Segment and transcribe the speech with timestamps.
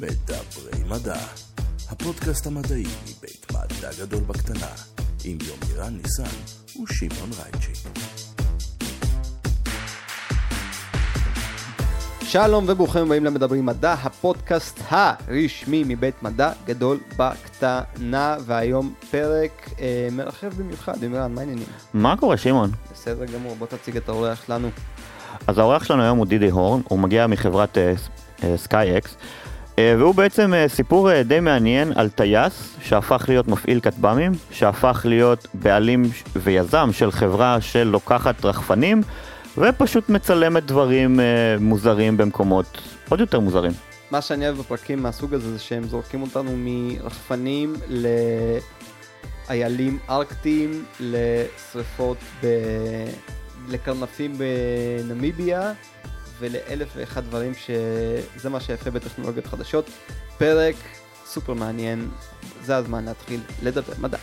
[0.00, 1.18] מדברי מדע,
[1.90, 4.70] הפודקאסט המדעי מבית מדע גדול בקטנה,
[5.24, 6.36] עם יומירן ניסן
[6.82, 7.72] ושמעון רייצ'י.
[12.22, 20.48] שלום וברוכים הבאים למדברים מדע, הפודקאסט הרשמי מבית מדע גדול בקטנה, והיום פרק אה, מרחב
[20.48, 21.66] במיוחד, יומירן, מה העניינים?
[21.94, 22.70] מה קורה שמעון?
[22.92, 24.70] בסדר גמור, בוא תציג את האורח שלנו.
[25.46, 27.78] אז האורח שלנו היום הוא דידי הורן, הוא מגיע מחברת
[28.56, 29.16] SkyX,
[29.98, 35.46] והוא בעצם אה, סיפור אה, די מעניין על טייס שהפך להיות מפעיל כטב"מים, שהפך להיות
[35.54, 36.02] בעלים
[36.36, 39.02] ויזם של חברה שלוקחת רחפנים,
[39.58, 41.24] ופשוט מצלמת דברים אה,
[41.60, 43.72] מוזרים במקומות עוד יותר מוזרים.
[44.10, 47.74] מה שאני אוהב בפרקים מהסוג הזה זה שהם זורקים אותנו מרחפנים
[49.48, 52.46] לאיילים ארקטיים, לשריפות ב...
[53.68, 55.72] לקרנפים בנמיביה
[56.38, 59.90] ולאלף ואחד דברים שזה מה שיפה בטכנולוגיות חדשות.
[60.38, 60.74] פרק
[61.26, 62.08] סופר מעניין,
[62.62, 64.18] זה הזמן להתחיל לדבר מדע.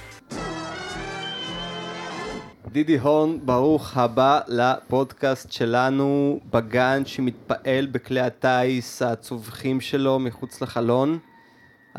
[2.71, 11.19] דידי הורן, ברוך הבא לפודקאסט שלנו בגן שמתפעל בכלי הטיס הצווחים שלו מחוץ לחלון.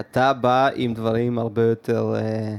[0.01, 2.57] אתה בא עם דברים הרבה יותר אה,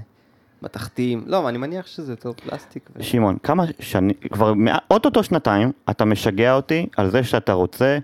[0.62, 1.24] מתכתיים.
[1.26, 2.90] לא, אני מניח שזה יותר פלסטיק.
[2.96, 3.04] ו...
[3.04, 4.54] שמעון, כמה שנים, כבר
[4.92, 7.98] אוטוטו שנתיים, אתה משגע אותי על זה שאתה רוצה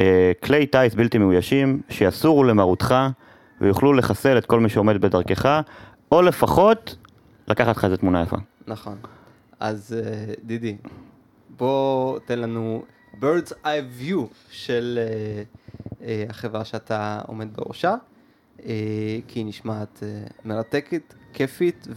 [0.00, 2.94] אה, כלי טיס בלתי מאוישים שיסורו למרותך
[3.60, 5.60] ויוכלו לחסל את כל מי שעומד בדרכך,
[6.12, 6.96] או לפחות
[7.48, 8.36] לקחת לך איזה תמונה יפה.
[8.66, 8.96] נכון.
[9.60, 10.76] אז אה, דידי,
[11.56, 12.84] בוא תן לנו
[13.20, 15.42] bird's eye view של אה,
[16.06, 17.94] אה, החברה שאתה עומד בראשה,
[18.66, 20.08] אה, כי היא נשמעת אה,
[20.44, 21.88] מרתקת, כיפית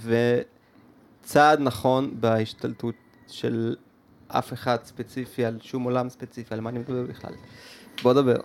[1.24, 2.96] וצעד נכון בהשתלטות
[3.28, 3.76] של
[4.28, 7.34] אף אחד ספציפי על שום עולם ספציפי, על מה אני מדבר בכלל.
[8.04, 8.38] בוא דבר.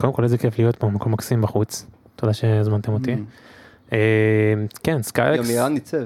[0.00, 1.86] קודם כל איזה כיף להיות פה, מקום מקסים בחוץ.
[2.16, 3.16] תודה שהזמנתם אותי.
[3.92, 5.48] אה, כן, סקייקס.
[5.48, 6.04] יומירן ניצב.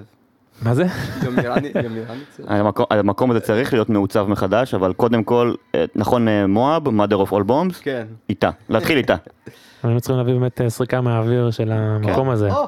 [0.62, 0.86] מה זה?
[1.24, 2.42] יומירן יומירן ניצב.
[2.52, 7.28] המקום, המקום הזה צריך להיות מעוצב מחדש, אבל קודם כל, אה, נכון אה, מואב, mother
[7.28, 8.06] of all bombs, כן.
[8.28, 9.16] איתה, להתחיל איתה.
[9.86, 12.52] היינו צריכים להביא באמת אה, סריקה מהאוויר של המקום הזה.
[12.52, 12.64] או,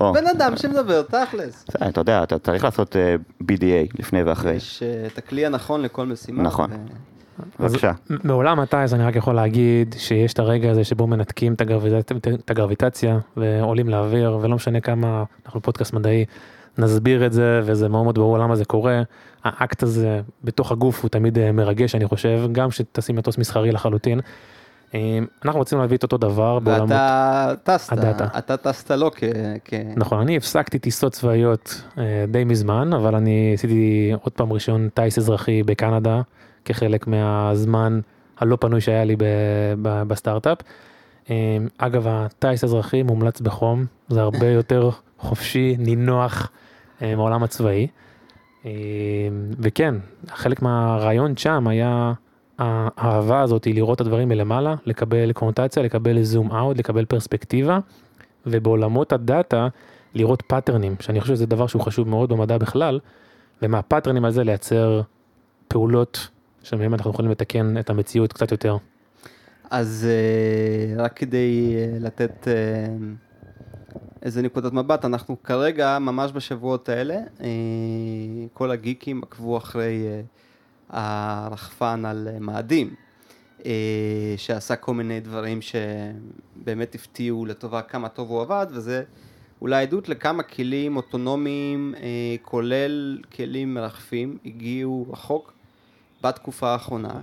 [0.00, 0.12] או.
[0.12, 1.64] בן אדם שמדבר, תכלס.
[1.88, 4.52] אתה יודע, אתה צריך לעשות אה, BDA לפני ואחרי.
[4.52, 6.42] יש אה, את הכלי הנכון לכל משימה.
[6.42, 6.70] נכון.
[7.60, 7.92] בבקשה.
[8.24, 12.50] מעולם הטייס אני רק יכול להגיד שיש את הרגע הזה שבו מנתקים את הגרביטציה, את
[12.50, 16.24] הגרביטציה ועולים לאוויר ולא משנה כמה אנחנו פודקאסט מדעי
[16.78, 19.02] נסביר את זה וזה מאוד מאוד ברור למה זה קורה.
[19.44, 24.20] האקט הזה בתוך הגוף הוא תמיד מרגש אני חושב גם שטסים מטוס מסחרי לחלוטין.
[24.94, 26.90] אה, אנחנו רוצים להביא את אותו דבר בעולמות.
[26.90, 28.26] ואתה טסת, הדאטה.
[28.38, 29.24] אתה טסת לא כ...
[29.64, 34.88] כ- נכון, אני הפסקתי טיסות צבאיות אה, די מזמן, אבל אני עשיתי עוד פעם רישיון
[34.94, 36.20] טיס אזרחי בקנדה,
[36.64, 38.00] כחלק מהזמן
[38.38, 39.16] הלא פנוי שהיה לי
[39.82, 40.58] בסטארט-אפ.
[41.30, 41.34] אה,
[41.78, 46.50] אגב, הטיס אזרחי מומלץ בחום, זה הרבה יותר חופשי, נינוח
[47.02, 47.86] אה, מהעולם הצבאי.
[49.58, 49.94] וכן,
[50.28, 52.12] חלק מהרעיון שם היה
[52.58, 57.78] האהבה הזאת היא לראות את הדברים מלמעלה, לקבל קונוטציה, לקבל zoom out, לקבל פרספקטיבה,
[58.46, 59.68] ובעולמות הדאטה
[60.14, 63.00] לראות פאטרנים, שאני חושב שזה דבר שהוא חשוב מאוד במדע בכלל,
[63.62, 65.02] ומהפאטרנים הזה לייצר
[65.68, 66.28] פעולות
[66.62, 68.76] שמהם אנחנו יכולים לתקן את המציאות קצת יותר.
[69.70, 72.86] אז אה, רק כדי אה, לתת אה,
[74.22, 77.16] איזה נקודת מבט, אנחנו כרגע, ממש בשבועות האלה,
[78.52, 80.06] כל הגיקים עקבו אחרי
[80.90, 82.94] הרחפן על אה, מאדים,
[83.64, 89.02] אה, שעשה כל מיני דברים שבאמת הפתיעו לטובה כמה טוב הוא עבד, וזה
[89.60, 95.52] אולי עדות לכמה כלים אוטונומיים, אה, כולל כלים מרחפים, הגיעו רחוק
[96.22, 97.20] בתקופה האחרונה.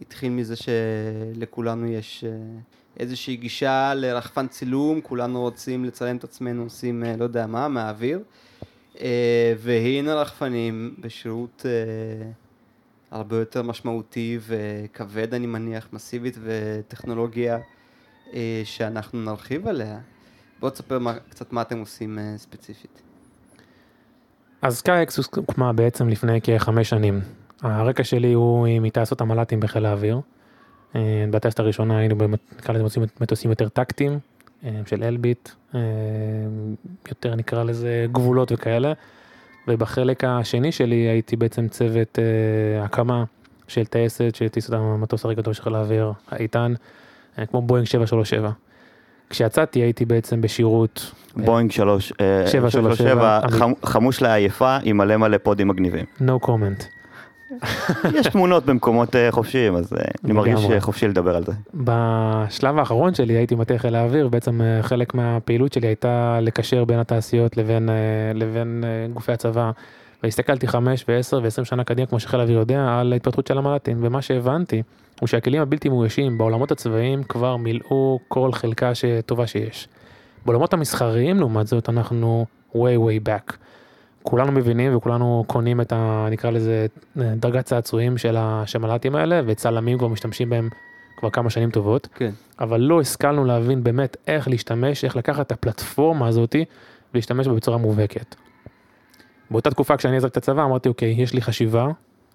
[0.00, 2.24] התחיל מזה שלכולנו יש
[2.98, 8.20] איזושהי גישה לרחפן צילום, כולנו רוצים לצלם את עצמנו, עושים לא יודע מה, מהאוויר.
[9.00, 12.30] אה, והנה רחפנים בשירות אה,
[13.10, 17.58] הרבה יותר משמעותי וכבד, אני מניח, מסיבית וטכנולוגיה
[18.34, 19.98] אה, שאנחנו נרחיב עליה.
[20.60, 23.02] בוא תספר מה, קצת מה אתם עושים ספציפית.
[24.62, 27.20] אז סקאיאקס הוקמה בעצם לפני כחמש שנים.
[27.62, 30.20] הרקע שלי הוא מטייסות המל"טים בחיל האוויר.
[31.30, 34.18] בטייסת הראשונה היינו באמת, נקרא לזה מטוסים- מטוסים יותר טקטיים,
[34.86, 35.80] של אלביט, אה,
[37.08, 38.92] יותר נקרא לזה גבולות וכאלה.
[39.68, 43.24] ובחלק השני שלי הייתי בעצם צוות אה, הקמה
[43.68, 46.74] של טייסת שהטיס את המטוס הכי גדול של חיל האוויר, האיתן,
[47.38, 48.50] אה, כמו בואינג 737.
[49.30, 52.12] כשיצאתי הייתי בעצם בשירות בואינג 3,
[52.46, 53.40] שבע, שלוש, שבע,
[53.84, 56.04] חמוש לעייפה עם מלא מלא פודים מגניבים.
[56.20, 56.97] no comment.
[58.14, 61.52] יש תמונות במקומות אה, חופשיים, אז אה, אני מרגיש חופשי לדבר על זה.
[61.74, 66.98] בשלב האחרון שלי הייתי מטה חיל האוויר, בעצם אה, חלק מהפעילות שלי הייתה לקשר בין
[66.98, 67.88] התעשיות לבין,
[68.34, 69.70] לבין גופי הצבא.
[70.22, 74.22] והסתכלתי חמש ועשר ועשרים שנה קדימה, כמו שחיל האוויר יודע, על ההתפתחות של המל"טים, ומה
[74.22, 74.82] שהבנתי
[75.20, 78.92] הוא שהכלים הבלתי מאוישים בעולמות הצבאיים כבר מילאו כל חלקה
[79.26, 79.88] טובה שיש.
[80.44, 83.56] בעולמות המסחריים, לעומת זאת, אנחנו way way back.
[84.28, 86.28] כולנו מבינים וכולנו קונים את ה...
[86.30, 86.86] נקרא לזה
[87.16, 90.68] דרגת צעצועים של המל"טים האלה, וצלמים כבר משתמשים בהם
[91.16, 92.08] כבר כמה שנים טובות.
[92.14, 92.30] כן.
[92.60, 96.64] אבל לא השכלנו להבין באמת איך להשתמש, איך לקחת את הפלטפורמה הזאתי
[97.14, 98.34] ולהשתמש בה בצורה מובהקת.
[99.50, 101.88] באותה תקופה כשאני עזרתי את הצבא אמרתי אוקיי, יש לי חשיבה,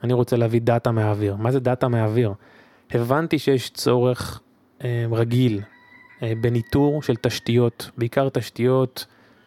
[0.04, 1.36] אני רוצה להביא דאטה מהאוויר.
[1.36, 2.34] מה זה דאטה מהאוויר?
[2.92, 4.42] הבנתי שיש צורך
[4.84, 5.62] אה, רגיל
[6.24, 9.06] אה, בניטור של תשתיות, בעיקר תשתיות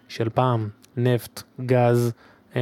[0.08, 2.12] של פעם, נפט, גז,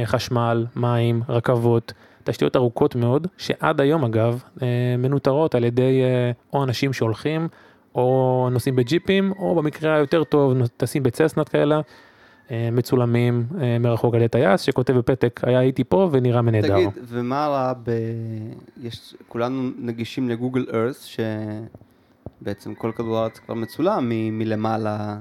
[0.05, 1.93] חשמל, מים, רכבות,
[2.23, 7.47] תשתיות ארוכות מאוד, שעד היום אגב אה, מנוטרות על ידי אה, או אנשים שהולכים
[7.95, 11.81] או נוסעים בג'יפים, או במקרה היותר טוב טסים בצסנת כאלה,
[12.51, 16.75] אה, מצולמים אה, מרחוק על ידי טייס שכותב בפתק, היה הייתי פה ונראה מנהדר.
[16.75, 17.91] תגיד, ומה רע ב...
[18.81, 19.15] יש...
[19.27, 20.95] כולנו נגישים לגוגל ארת,
[22.41, 24.39] שבעצם כל כדור הארץ כבר מצולם מ...
[24.39, 25.17] מלמעלה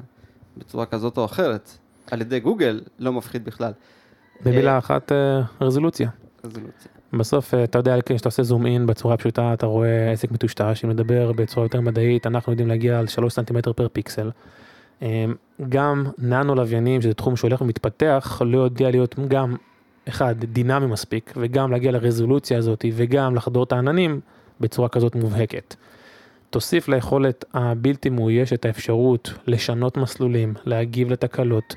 [0.57, 1.71] בצורה כזאת או אחרת.
[2.11, 3.73] על ידי גוגל, לא מפחיד בכלל.
[4.43, 6.09] במילה אחת, אה, רזולוציה.
[6.45, 6.91] רזולוציה.
[7.13, 10.91] בסוף אה, אתה יודע, כשאתה עושה זום אין בצורה פשוטה, אתה רואה עסק מטושטש, אם
[10.91, 14.31] נדבר בצורה יותר מדעית, אנחנו יודעים להגיע על 3 סנטימטר פר פיקסל.
[15.03, 15.25] אה,
[15.69, 19.57] גם ננו לוויינים, שזה תחום שהולך ומתפתח, לא יודע להיות גם,
[20.09, 24.21] אחד, דינמי מספיק, וגם להגיע לרזולוציה הזאת, וגם לחדור את העננים
[24.61, 25.75] בצורה כזאת מובהקת.
[26.51, 31.75] תוסיף ליכולת הבלתי מאוישת האפשרות לשנות מסלולים, להגיב לתקלות,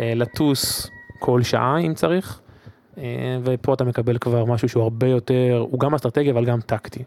[0.00, 0.90] אה, לטוס
[1.22, 2.40] כל שעה אם צריך,
[2.98, 7.02] אה, ופה אתה מקבל כבר משהו שהוא הרבה יותר, הוא גם אסטרטגי אבל גם טקטי.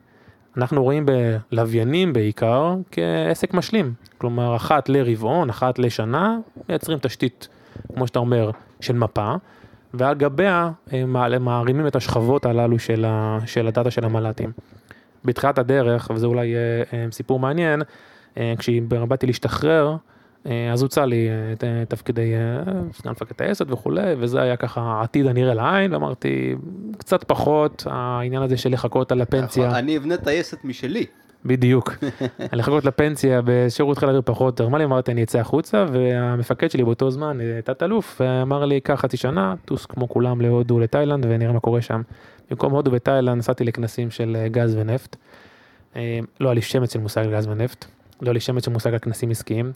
[0.57, 1.05] אנחנו רואים
[1.51, 6.37] בלוויינים בעיקר כעסק משלים, כלומר אחת לרבעון, אחת לשנה,
[6.69, 7.47] מייצרים תשתית,
[7.95, 8.51] כמו שאתה אומר,
[8.81, 9.35] של מפה,
[9.93, 14.51] ועל גביה אה, מעל- מערימים את השכבות הללו של, ה, של הדאטה של המל"טים.
[15.25, 16.59] בתחילת הדרך, וזה אולי אה,
[16.93, 17.81] אה, סיפור מעניין,
[18.37, 20.14] אה, כשבאתי להשתחרר, אה,
[20.73, 22.63] אז הוצע לי אה, ת- תפקידי אה,
[22.93, 26.55] סגן מפקד טייסת וכולי, וזה היה ככה העתיד הנראה לעין, ואמרתי,
[26.97, 29.77] קצת פחות העניין הזה של לחכות על הפנסיה.
[29.79, 31.05] אני אבנה טייסת משלי.
[31.45, 31.95] בדיוק.
[32.53, 37.41] לחכות לפנסיה בשירות חיל האוויר פחות נורמלי, אמרתי אני אצא החוצה, והמפקד שלי באותו זמן,
[37.41, 41.59] אה, תת-אלוף, אה, אמר לי קח חצי שנה, טוס כמו כולם להודו, לתאילנד, ונראה מה
[41.59, 42.01] קורה שם.
[42.49, 45.15] במקום הודו ותאילנד נסעתי לכנסים של אה, גז ונפט.
[45.95, 47.85] אה, לא היה לי שמץ של מושג גז ונפט,
[48.21, 49.71] לא היה לי שמץ של מושג על כנסים עסקיים.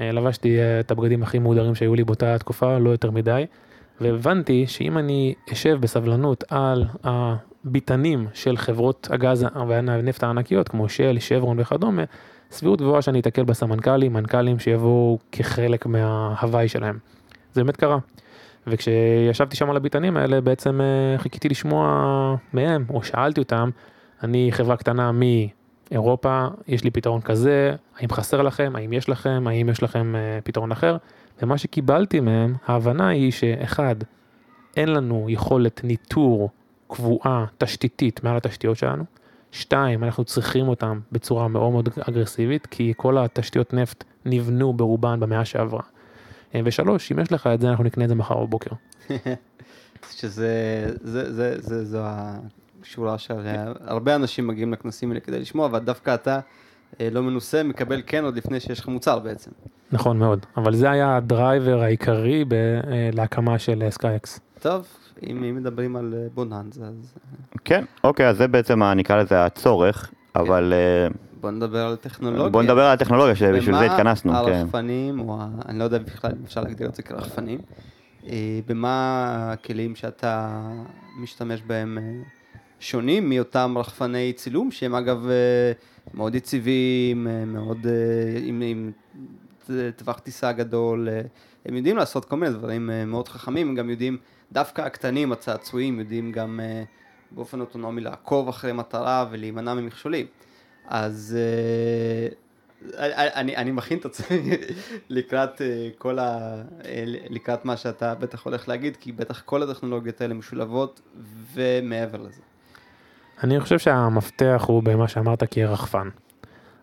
[0.00, 3.46] אה, לבשתי אה, את הבגדים הכי מהודרים שהיו לי באותה תקופה, לא יותר מדי.
[4.00, 11.60] והבנתי שאם אני אשב בסבלנות על הביתנים של חברות הגז והנפט הענקיות, כמו של, שברון
[11.60, 12.02] וכדומה,
[12.50, 16.98] סבירות גבוהה שאני אתקל בסמנכ"לים, מנכ"לים שיבואו כחלק מההוואי שלהם.
[17.52, 17.98] זה באמת קרה.
[18.66, 23.70] וכשישבתי שם על הביתנים האלה, בעצם אה, חיכיתי לשמוע מהם, או שאלתי אותם,
[24.22, 25.12] אני חברה קטנה
[25.92, 30.38] מאירופה, יש לי פתרון כזה, האם חסר לכם, האם יש לכם, האם יש לכם אה,
[30.44, 30.96] פתרון אחר?
[31.42, 33.94] ומה שקיבלתי מהם, ההבנה היא שאחד,
[34.76, 36.50] אין לנו יכולת ניטור
[36.88, 39.04] קבועה, תשתיתית, מעל התשתיות שלנו.
[39.50, 45.44] שתיים, אנחנו צריכים אותם בצורה מאוד מאוד אגרסיבית, כי כל התשתיות נפט נבנו ברובן במאה
[45.44, 45.82] שעברה.
[46.54, 48.70] אה, ושלוש, אם יש לך את זה, אנחנו נקנה את זה מחר בבוקר.
[50.10, 50.48] שזה,
[51.00, 51.98] זה, זה, זה, זו
[52.82, 56.40] השורה שהרבה אנשים מגיעים לכנסים האלה כדי לשמוע, ודווקא אתה
[57.00, 59.50] אה, לא מנוסה, מקבל כן עוד לפני שיש לך מוצר בעצם.
[59.92, 62.44] נכון מאוד, אבל זה היה ה driver העיקרי
[63.12, 64.40] להקמה של SkyX.
[64.60, 64.86] טוב,
[65.30, 70.10] אם, מדברים על אה, בוננזה, אז אה, כן, אוקיי, אז זה בעצם, נקרא לזה הצורך,
[70.36, 71.08] אבל אה,
[71.40, 72.48] בוא נדבר על טכנולוגיה.
[72.48, 74.52] בוא נדבר על הטכנולוגיה, שבשביל זה התכנסנו, במה כן.
[74.52, 75.48] הרחפנים, או ה...
[75.68, 77.58] אני לא יודע בכלל אם אפשר להגדיר את זה כרחפנים,
[78.66, 80.60] במה הכלים שאתה
[81.22, 81.98] משתמש בהם
[82.82, 85.72] שונים מאותם רחפני צילום, שהם אגב אה,
[86.14, 88.92] מאוד יציבים, אה, מאוד אה, עם, עם
[89.96, 91.08] טווח טיסה גדול,
[91.66, 94.18] הם יודעים לעשות כל מיני דברים מאוד חכמים, הם גם יודעים,
[94.52, 96.60] דווקא הקטנים, הצעצועים, יודעים גם
[97.30, 100.26] באופן אוטונומי לעקוב אחרי מטרה ולהימנע ממכשולים.
[100.86, 101.36] אז
[102.98, 104.50] אני, אני מכין את עצמי
[105.08, 105.60] לקראת
[105.98, 106.54] כל ה...
[107.30, 111.00] לקראת מה שאתה בטח הולך להגיד, כי בטח כל הטכנולוגיות האלה משולבות
[111.54, 112.51] ומעבר לזה.
[113.44, 116.08] אני חושב שהמפתח הוא במה שאמרת כרחפן.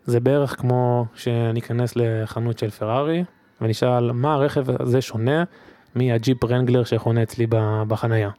[0.05, 3.23] זה בערך כמו שאני אכנס לחנות של פרארי
[3.61, 5.43] ונשאל מה הרכב הזה שונה
[5.95, 7.47] מהג'יפ רנגלר שחונה אצלי
[7.87, 8.29] בחנייה.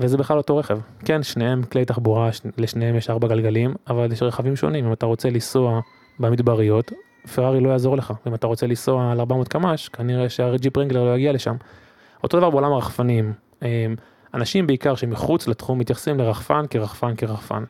[0.00, 0.78] וזה בכלל אותו רכב.
[1.04, 2.30] כן, שניהם כלי תחבורה.
[2.58, 4.86] לשניהם יש ארבע גלגלים, אבל יש רכבים שונים.
[4.86, 5.80] אם אתה רוצה לנסוע
[6.20, 6.92] במדבריות,
[7.34, 8.12] פרארי לא יעזור לך.
[8.26, 11.56] אם אתה רוצה לנסוע על 400 קמ"ש, כנראה שהג'יפ רנגלר לא יגיע לשם.
[12.22, 13.32] אותו דבר בעולם הרחפנים.
[14.36, 17.64] אה, אנשים בעיקר שמחוץ לתחום מתייחסים לרחפן כרחפן כרחפן.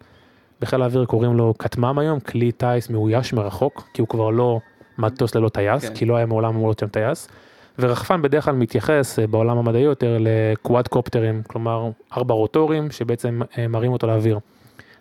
[0.60, 4.60] בחיל האוויר קוראים לו כטמ"ם היום, כלי טיס מאויש מרחוק, כי הוא כבר לא
[4.98, 5.94] מטוס ללא טייס, כן.
[5.94, 7.28] כי לא היה מעולם אמור להיות שם טייס.
[7.78, 13.68] ורחפן בדרך כלל מתייחס אה, בעולם המדעי יותר לקוואד קופטרים, כלומר ארבע רוטורים שבעצם אה,
[13.68, 14.38] מרים אותו לאוויר.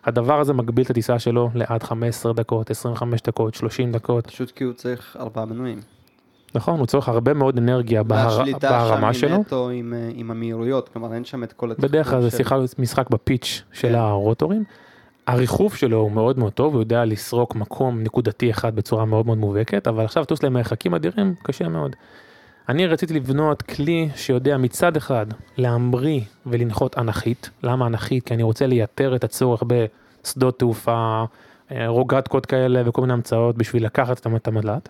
[0.03, 4.63] הדבר הזה מגביל את הטיסה שלו לעד 15 דקות, 25 דקות, 30 דקות, פשוט כי
[4.63, 5.94] הוא צריך ארבעה מנועים.
[6.55, 6.79] נכון?
[6.79, 8.37] הוא צריך הרבה מאוד אנרגיה בהר...
[8.37, 9.29] והשליטה בהרמה שם שלו.
[9.29, 12.31] היא נטו עם, אה, עם המהירויות, כלומר אין שם את כל התחכום בדרך כלל זה
[12.31, 13.95] של- שיחה, משחק בפיץ' של כן.
[13.95, 14.63] הרוטורים.
[15.27, 19.37] הריחוף שלו הוא מאוד מאוד טוב, הוא יודע לסרוק מקום נקודתי אחד בצורה מאוד מאוד
[19.37, 21.95] מובהקת, אבל עכשיו לטוס למרחקים אדירים קשה מאוד.
[22.69, 25.25] אני רציתי לבנות כלי שיודע מצד אחד
[25.57, 27.49] להמריא ולנחות אנכית.
[27.63, 28.23] למה אנכית?
[28.27, 31.23] כי אני רוצה לייתר את הצורך בשדות תעופה,
[31.71, 34.89] אה, רוגטקות כאלה וכל מיני המצאות בשביל לקחת את המדלת.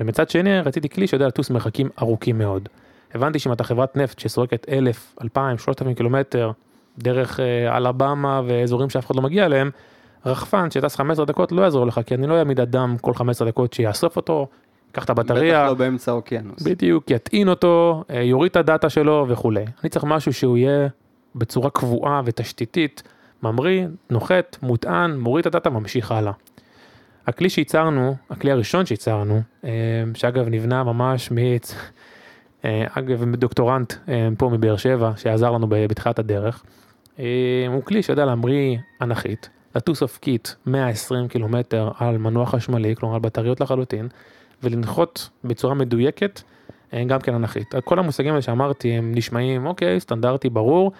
[0.00, 2.68] ומצד שני רציתי כלי שיודע לטוס מרחקים ארוכים מאוד.
[3.14, 6.50] הבנתי שאם אתה חברת נפט שסורקת 1,000, 2,000, 3,000 קילומטר
[6.98, 9.70] דרך אה, אלבמה ואזורים שאף אחד לא מגיע אליהם,
[10.26, 13.72] רחפן שטס 15 דקות לא יעזור לך, כי אני לא אעמיד אדם כל 15 דקות
[13.72, 14.46] שיאסוף אותו,
[14.88, 16.62] ייקח את הבטריה, בטח לא באמצע האוקיינוס.
[16.62, 19.64] בדיוק, יטעין אותו, אה, יוריד את הדאטה שלו וכולי.
[19.82, 20.88] אני צריך משהו שהוא יהיה
[21.34, 23.02] בצורה קבועה ותשתיתית,
[23.42, 26.32] ממריא, נוחת, מוטען, מוריד את הדאטה, ממשיך הלאה.
[27.26, 29.70] הכלי שייצרנו, הכלי הראשון שייצרנו, אה,
[30.14, 31.38] שאגב נבנה ממש מ...
[32.64, 36.62] אה, אגב, דוקטורנט אה, פה מבאר שבע, שעזר לנו בתחילת הדרך,
[37.68, 43.60] הוא כלי שיודע להמריא אנכית, לטוס אופקית 120 קילומטר על מנוע חשמלי, כלומר על בטריות
[43.60, 44.08] לחלוטין,
[44.62, 46.40] ולנחות בצורה מדויקת
[47.06, 47.74] גם כן אנכית.
[47.84, 50.92] כל המושגים האלה שאמרתי הם נשמעים אוקיי, סטנדרטי, ברור.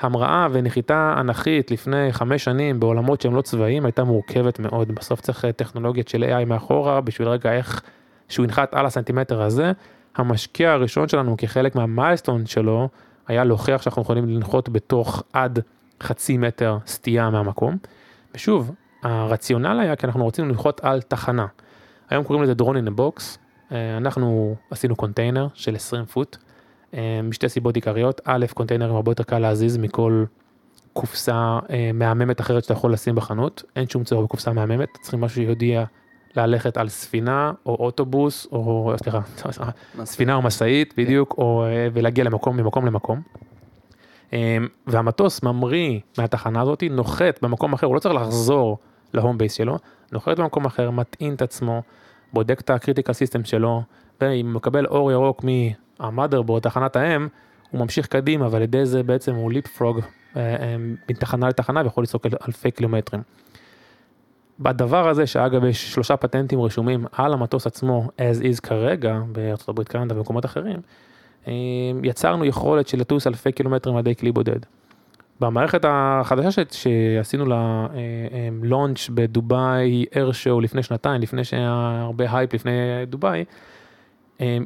[0.00, 4.92] המראה ונחיתה אנכית לפני חמש שנים בעולמות שהם לא צבאיים הייתה מורכבת מאוד.
[4.92, 7.82] בסוף צריך אה, טכנולוגיות של AI מאחורה בשביל רגע איך
[8.28, 9.72] שהוא ינחת על הסנטימטר הזה.
[10.16, 12.88] המשקיע הראשון שלנו כחלק מהמיילסטון שלו
[13.28, 15.58] היה להוכיח שאנחנו יכולים לנחות בתוך עד
[16.02, 17.76] חצי מטר סטייה מהמקום.
[18.34, 18.70] ושוב,
[19.02, 21.46] הרציונל היה כי אנחנו רוצים לנחות על תחנה.
[22.10, 23.22] היום קוראים לזה drone in a box,
[23.72, 26.36] אה, אנחנו עשינו קונטיינר של 20 פוט,
[27.22, 30.24] משתי סיבות עיקריות, א', קונטיינרים הרבה יותר קל להזיז מכל
[30.92, 35.42] קופסה אה, מהממת אחרת שאתה יכול לשים בחנות, אין שום צורך בקופסה מהממת, צריכים משהו
[35.42, 35.84] שיודע
[36.36, 39.20] ללכת על ספינה או אוטובוס, או סליחה,
[40.04, 43.20] ספינה או משאית בדיוק, או, אה, ולהגיע למקום, ממקום למקום.
[44.32, 48.78] אה, והמטוס ממריא מהתחנה הזאת, נוחת במקום אחר, הוא לא צריך לחזור
[49.14, 49.78] ל home base שלו,
[50.12, 51.82] נוחת במקום אחר, מטעין את עצמו,
[52.32, 53.82] בודק את ה critical system שלו,
[54.20, 55.44] ואם הוא מקבל אור ירוק
[56.00, 57.28] מה motherboard, תחנת האם,
[57.70, 60.00] הוא ממשיך קדימה, ועל ידי זה בעצם הוא leapfrog
[61.10, 63.22] מתחנה לתחנה ויכול אל- אלפי קילומטרים.
[64.60, 69.88] בדבר הזה, שאגב יש שלושה פטנטים רשומים על המטוס עצמו, as is כרגע, בארצות הברית,
[69.88, 70.80] קנדה ומקומות אחרים,
[71.48, 71.52] אה,
[72.02, 74.60] יצרנו יכולת של לטוס אלפי קילומטרים על ידי כלי בודד.
[75.40, 77.86] במערכת החדשה שעשינו לה
[78.62, 82.72] launch ב Dubai Air Show לפני שנתיים, לפני שהיה הרבה הייפ לפני
[83.06, 83.44] דובאי, אה,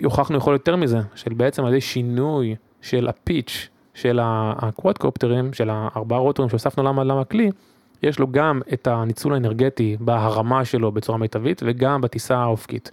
[0.04, 5.70] הוכחנו יכול יותר מזה, של בעצם על ידי שינוי של ה pitch של הקוואדקופטרים, של
[5.70, 7.50] הארבעה רוטורים שהוספנו למה למה כלי,
[8.02, 12.90] יש לו גם את הניצול האנרגטי בהרמה שלו בצורה מיטבית וגם בטיסה האופקית.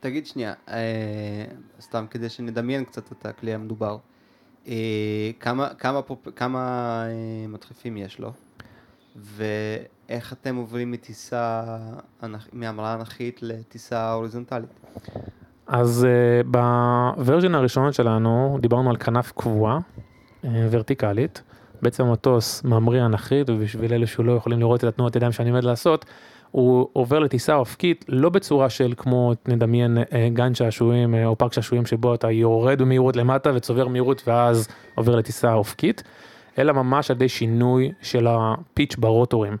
[0.00, 1.44] תגיד שנייה, אה,
[1.80, 3.98] סתם כדי שנדמיין קצת את הכלי המדובר.
[4.68, 6.58] אה, כמה, כמה, פופ, כמה
[7.06, 8.32] אה, מדחפים יש לו?
[9.16, 11.64] ואיך אתם עוברים מטיסה,
[12.52, 14.70] מהמראה אנכית לטיסה הוריזונטלית?
[15.66, 21.42] אז uh, בוורז'ן הראשון שלנו דיברנו על כנף קבועה, uh, ורטיקלית.
[21.82, 26.04] בעצם המטוס ממריא אנכית, ובשביל אלה שלא יכולים לראות את התנועות ידיים שאני עומד לעשות,
[26.50, 31.52] הוא עובר לטיסה אופקית, לא בצורה של כמו נדמיין uh, גן שעשועים uh, או פארק
[31.52, 36.02] שעשועים שבו אתה יורד במהירות למטה וצובר מהירות ואז עובר לטיסה אופקית,
[36.58, 39.56] אלא ממש על ידי שינוי של הפיץ' ברוטורים.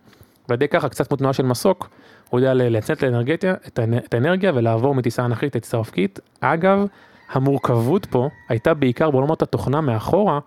[0.48, 1.88] ועל ידי ככה, קצת כמו תנועה של מסוק,
[2.30, 3.34] הוא יודע לייצר את האנרגיה,
[3.66, 6.20] את האנ- את האנרגיה ולעבור מטיסה אנכית לטיסה אופקית.
[6.40, 6.86] אגב,
[7.32, 10.38] המורכבות פה הייתה בעיקר בעולמות התוכנה מאחורה,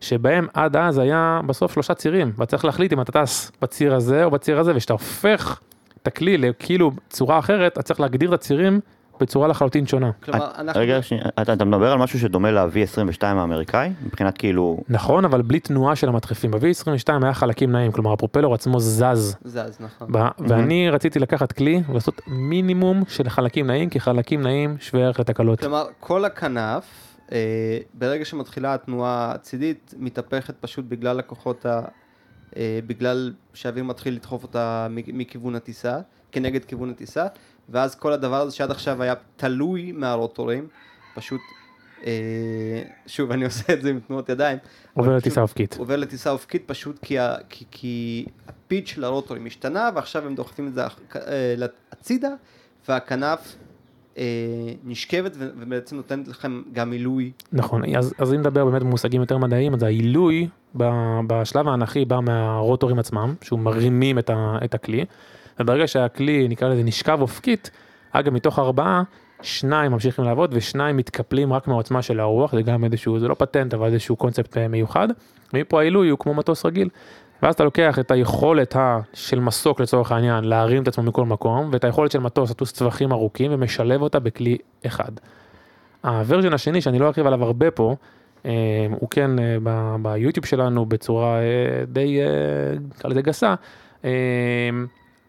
[0.00, 4.24] שבהם עד אז היה בסוף שלושה צירים, ואתה צריך להחליט אם אתה טס בציר הזה
[4.24, 5.60] או בציר הזה, וכשאתה הופך
[6.02, 8.80] את הכלי לכאילו צורה אחרת, אתה צריך להגדיר את הצירים
[9.20, 10.10] בצורה לחלוטין שונה.
[10.24, 10.80] כלומר, אנחנו...
[10.80, 13.92] רגע, שנייה, אתה, אתה מדבר על משהו שדומה ל-V22 האמריקאי?
[14.06, 14.80] מבחינת כאילו...
[14.88, 16.50] נכון, אבל בלי תנועה של המדחפים.
[16.50, 19.36] ב-V22 היה חלקים נעים, כלומר הפרופלר עצמו זז.
[19.44, 20.08] זז, נכון.
[20.12, 25.20] ב- ואני רציתי לקחת כלי ולעשות מינימום של חלקים נעים, כי חלקים נעים שווה ערך
[25.20, 25.60] לתקלות.
[25.60, 31.82] כלומר, כל הכנף אה, ברגע שמתחילה התנועה הצידית, מתהפכת פשוט בגלל הכוחות, ה,
[32.56, 35.98] אה, בגלל שהאוויר מתחיל לדחוף אותה מכיוון הטיסה,
[36.32, 37.26] כנגד כיוון הטיסה,
[37.70, 40.68] ואז כל הדבר הזה שעד עכשיו היה תלוי מהרוטורים,
[41.14, 41.40] פשוט,
[42.06, 44.58] אה, שוב, אני עושה את זה עם תנועות ידיים,
[44.94, 45.76] עובר לטיסה אופקית.
[45.78, 50.68] עובר לטיסה אופקית פשוט כי, ה, כי, כי הפיד של הרוטורים השתנה, ועכשיו הם דוחפים
[50.68, 52.30] את זה אה, הצידה,
[52.88, 53.56] והכנף
[54.18, 54.24] אה,
[54.84, 57.32] נשכבת ובעצם נותנת לכם גם מילוי.
[57.52, 60.48] נכון, אז, אז אם נדבר באמת במושגים יותר מדעיים, אז העילוי
[61.26, 65.04] בשלב האנכי בא מהרוטורים עצמם, שהוא מרימים את, ה, את הכלי,
[65.60, 67.70] וברגע שהכלי, נקרא לזה, נשכב אופקית,
[68.12, 69.02] אגב, מתוך ארבעה,
[69.42, 73.74] שניים ממשיכים לעבוד ושניים מתקפלים רק מהעוצמה של הרוח, זה גם איזשהו, זה לא פטנט,
[73.74, 75.08] אבל איזשהו קונספט אה, מיוחד,
[75.54, 76.88] ומפה העילוי הוא כמו מטוס רגיל.
[77.42, 78.76] ואז אתה לוקח את היכולת
[79.14, 83.12] של מסוק לצורך העניין להרים את עצמו מכל מקום, ואת היכולת של מטוס לטוס טווחים
[83.12, 85.12] ארוכים ומשלב אותה בכלי אחד.
[86.04, 87.96] הוורז'ן השני שאני לא ארחיב עליו הרבה פה,
[88.46, 88.50] אה,
[88.90, 91.38] הוא כן אה, ביוטיוב שלנו בצורה
[91.86, 92.18] די,
[92.90, 93.54] נקרא לזה גסה,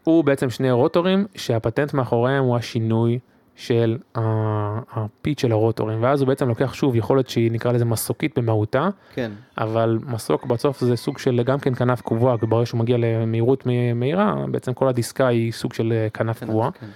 [0.04, 3.18] הוא בעצם שני רוטורים שהפטנט מאחוריהם הוא השינוי
[3.56, 8.38] של ה- הפיץ של הרוטורים, ואז הוא בעצם לוקח שוב יכולת שהיא נקרא לזה מסוקית
[8.38, 12.80] במהותה, כן, אבל מסוק בסוף זה סוג של גם כן כנף קבועה, כי ברגע שהוא
[12.80, 16.70] מגיע למהירות מהירה, בעצם כל הדיסקה היא סוג של אה, כנף קבועה.
[16.70, 16.86] כן.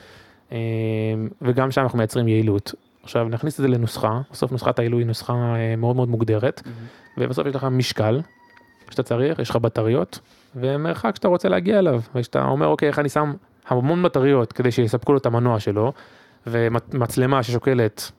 [0.53, 0.59] אה,
[1.43, 2.75] וגם שם אנחנו מייצרים יעילות.
[3.03, 6.63] עכשיו נכניס את זה לנוסחה, בסוף נוסחת העילוי היא נוסחה אה, מאוד מאוד מוגדרת,
[7.19, 8.21] ובסוף יש לך משקל.
[8.91, 10.19] שאתה צריך, יש לך בטריות,
[10.57, 13.33] ומרחק שאתה רוצה להגיע אליו, וכשאתה אומר אוקיי איך אני שם
[13.69, 15.93] המון בטריות כדי שיספקו לו את המנוע שלו,
[16.47, 18.11] ומצלמה ששוקלת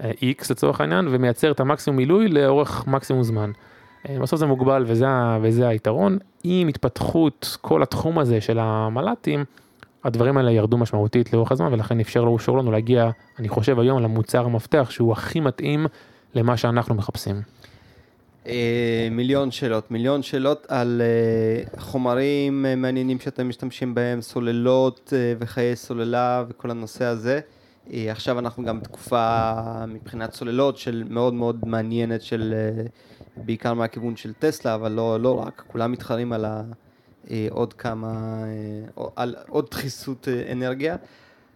[0.00, 3.50] אה, X לצורך העניין, ומייצר את המקסימום מילוי לאורך מקסימום זמן.
[4.08, 5.06] אה, בסוף זה מוגבל וזה,
[5.42, 6.18] וזה היתרון.
[6.44, 9.44] עם התפתחות כל התחום הזה של המל"טים,
[10.04, 14.02] הדברים האלה ירדו משמעותית לאורך הזמן ולכן אפשר לו אפשר לנו להגיע, אני חושב היום
[14.02, 15.86] למוצר המפתח שהוא הכי מתאים
[16.34, 17.42] למה שאנחנו מחפשים.
[18.46, 25.76] אה, מיליון שאלות, מיליון שאלות על אה, חומרים אה, מעניינים שאתם משתמשים בהם, סוללות וחיי
[25.76, 27.40] סוללה וכל הנושא הזה.
[27.90, 29.52] עכשיו אנחנו גם בתקופה
[29.88, 32.54] מבחינת סוללות של מאוד מאוד מעניינת של
[33.36, 36.44] בעיקר מהכיוון של טסלה, אבל לא, לא רק, כולם מתחרים על
[37.50, 38.38] עוד כמה,
[39.16, 40.96] על עוד דחיסות אנרגיה.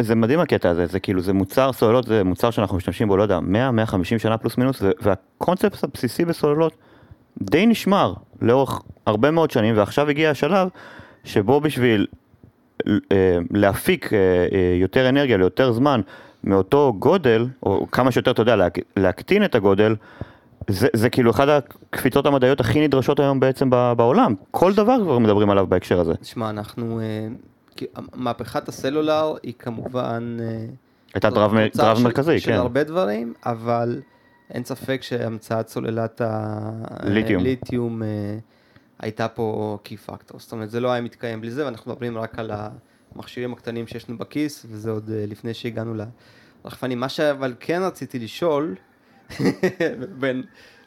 [0.00, 3.22] זה מדהים הקטע הזה, זה כאילו, זה מוצר, סוללות זה מוצר שאנחנו משתמשים בו, לא
[3.22, 6.76] יודע, 100-150 שנה פלוס מינוס, והקונספט הבסיסי בסוללות
[7.42, 10.68] די נשמר לאורך הרבה מאוד שנים, ועכשיו הגיע השלב
[11.24, 12.06] שבו בשביל
[12.88, 16.00] אה, להפיק אה, אה, יותר אנרגיה ליותר זמן
[16.44, 19.96] מאותו גודל, או כמה שיותר, אתה יודע, להק, להקטין את הגודל,
[20.68, 24.34] זה, זה כאילו אחד הקפיצות המדעיות הכי נדרשות היום בעצם בעולם.
[24.50, 26.14] כל דבר כבר מדברים עליו בהקשר הזה.
[26.14, 27.00] תשמע, אנחנו,
[28.14, 30.36] מהפכת הסלולר היא כמובן...
[30.40, 30.66] אה,
[31.14, 32.56] הייתה דרב, דרב של- מרכזי, של כן.
[32.56, 34.00] הרבה דברים, אבל
[34.50, 36.20] אין ספק שהמצאת סוללת
[37.02, 37.40] ליתיום.
[37.42, 38.08] הליתיום אה,
[38.98, 40.40] הייתה פה קי פקטור.
[40.40, 42.50] זאת אומרת, זה לא היה מתקיים בלי זה, ואנחנו מדברים רק על
[43.14, 45.94] המכשירים הקטנים שיש לנו בכיס, וזה עוד אה, לפני שהגענו
[46.64, 47.00] לרחפנים.
[47.00, 48.74] מה שאבל כן רציתי לשאול,
[50.20, 50.42] בין,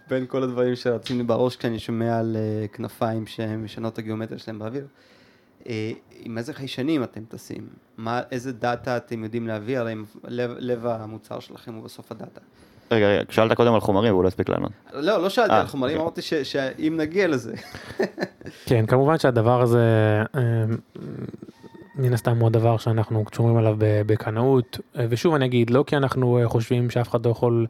[0.09, 2.37] בין כל הדברים שרצים לי בראש כשאני שומע על
[2.73, 4.87] כנפיים שהן משנות את הגיאומטריה שלהם באוויר,
[6.19, 7.67] עם איזה חיישנים אתם טסים?
[7.97, 9.79] מה, איזה דאטה אתם יודעים להביא?
[9.79, 9.95] הרי
[10.27, 12.41] לב, לב המוצר שלכם הוא בסוף הדאטה.
[12.91, 14.71] רגע, רגע, שאלת קודם על חומרים והוא לא הספיק לענות.
[14.93, 16.03] לא, לא שאלתי אה, על חומרים, אוקיי.
[16.03, 17.53] אמרתי ש- שאם נגיע לזה.
[18.65, 19.79] כן, כמובן שהדבר הזה,
[20.35, 20.41] אה,
[21.95, 25.97] מן הסתם הוא הדבר שאנחנו שומרים עליו ב- בקנאות, אה, ושוב אני אגיד, לא כי
[25.97, 27.67] אנחנו אה, חושבים שאף אחד לא יכול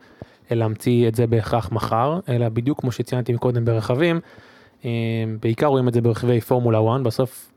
[0.51, 4.21] אה, להמציא את זה בהכרח מחר, אלא בדיוק כמו שציינתי קודם ברכבים, אה,
[5.39, 7.51] בעיקר רואים את זה ברכבי פורמולה 1, בסוף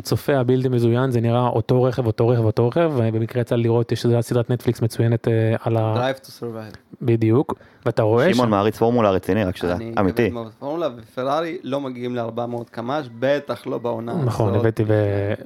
[0.00, 3.92] לצופה הבלתי מזוין זה נראה אותו רכב, אותו רכב, אותו רכב, ובמקרה יצא לי לראות,
[3.92, 5.94] יש סדרת נטפליקס מצוינת אה, על ה...
[6.12, 6.76] Drive to survive.
[7.02, 7.54] בדיוק,
[7.86, 10.30] ואתה רואה שמעון שם- מעריץ פורמולה רציני, רק שזה אני אמיתי.
[10.30, 14.60] מאוד פורמולה, ופרארי לא מגיעים ל-400 קמ"ש, בטח לא בעונה נכון, הזאת.
[14.60, 14.88] הבאתי ב-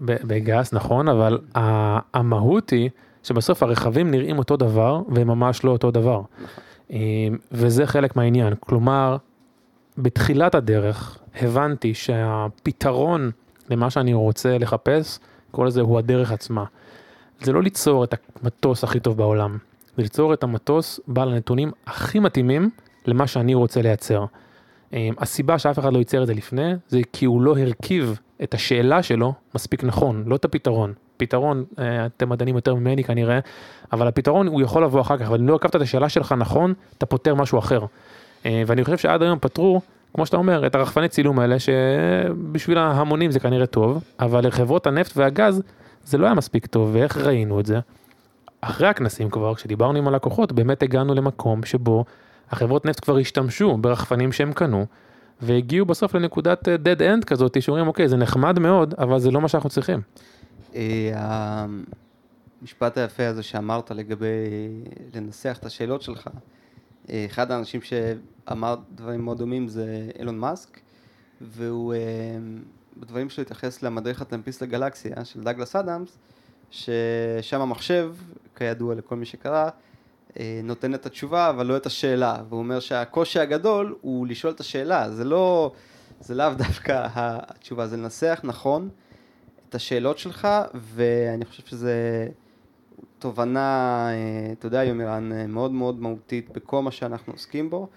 [0.05, 2.91] ב- בגס, נכון, אבל ה- המהות היא
[3.23, 6.21] שבסוף הרכבים נראים אותו דבר והם ממש לא אותו דבר.
[6.93, 6.97] אה,
[7.53, 9.17] וזה חלק מהעניין, כלומר,
[9.99, 13.31] בתחילת הדרך הבנתי שהפתרון
[13.71, 15.19] למה שאני רוצה לחפש,
[15.51, 16.65] כל זה הוא הדרך עצמה.
[17.41, 19.59] זה לא ליצור את המטוס הכי טוב בעולם,
[19.97, 22.71] זה ליצור את המטוס בעל הנתונים הכי מתאימים
[23.07, 24.25] למה שאני רוצה לייצר.
[24.95, 28.55] אה, הסיבה שאף אחד לא ייצר את זה לפני, זה כי הוא לא הרכיב את
[28.55, 30.93] השאלה שלו מספיק נכון, לא את הפתרון.
[31.17, 33.39] פתרון, אה, אתם מדענים יותר ממני כנראה,
[33.93, 36.75] אבל הפתרון הוא יכול לבוא אחר כך, אבל אם לא הרכבת את השאלה שלך נכון,
[36.99, 37.81] אתה פותר משהו אחר.
[38.47, 39.81] אה, ואני חושב שעד היום פתרו,
[40.15, 45.17] כמו שאתה אומר, את הרחפני צילום האלה, שבשביל ההמונים זה כנראה טוב, אבל לחברות הנפט
[45.17, 45.63] והגז
[46.05, 47.81] זה לא היה מספיק טוב, ואיך ראינו את זה?
[48.61, 52.05] אחרי הכנסים כבר, כשדיברנו עם הלקוחות, באמת הגענו למקום שבו
[52.51, 54.87] החברות נפט כבר השתמשו ברחפנים שהם קנו,
[55.43, 59.41] והגיעו בסוף לנקודת אה, dead end כזאת, שאומרים, אוקיי, זה נחמד מאוד, אבל זה לא
[59.41, 60.01] מה שאנחנו צריכים.
[60.75, 61.67] אה,
[62.63, 64.47] המשפט היפה הזה שאמרת לגבי
[65.15, 66.29] לנסח את השאלות שלך,
[67.11, 70.81] אחד האנשים שאמר דברים מאוד דומים זה אילון מאסק,
[71.41, 71.95] והוא
[72.97, 76.19] בדברים שלו התייחס למדריך הטמפיסט לגלקסיה של דאגלס אדמס,
[76.71, 78.15] ששם המחשב,
[78.57, 79.71] כידוע לכל מי שקרא,
[80.41, 84.61] אה, נותן את התשובה אבל לא את השאלה, והוא אומר שהקושי הגדול הוא לשאול את
[84.61, 85.73] השאלה, זה לא,
[86.21, 88.89] זה לאו דווקא התשובה, זה לנסח נכון
[89.69, 92.29] את השאלות שלך, ואני חושב שזה
[93.19, 97.89] תובנה, אה, אתה יודע יומירן, אה, מאוד מאוד מהותית בכל מה שאנחנו עוסקים בו.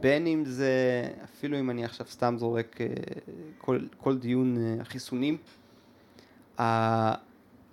[0.00, 0.72] בין אם זה,
[1.24, 2.78] אפילו אם אני עכשיו סתם זורק
[3.58, 5.36] כל, כל דיון החיסונים,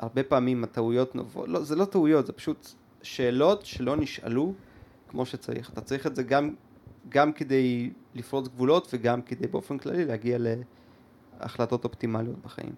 [0.01, 2.67] הרבה פעמים הטעויות נובעות, לא, זה לא טעויות, זה פשוט
[3.01, 4.53] שאלות שלא נשאלו
[5.07, 5.71] כמו שצריך.
[5.73, 6.53] אתה צריך את זה גם,
[7.09, 10.37] גם כדי לפרוץ גבולות וגם כדי באופן כללי להגיע
[11.39, 12.73] להחלטות אופטימליות בחיים.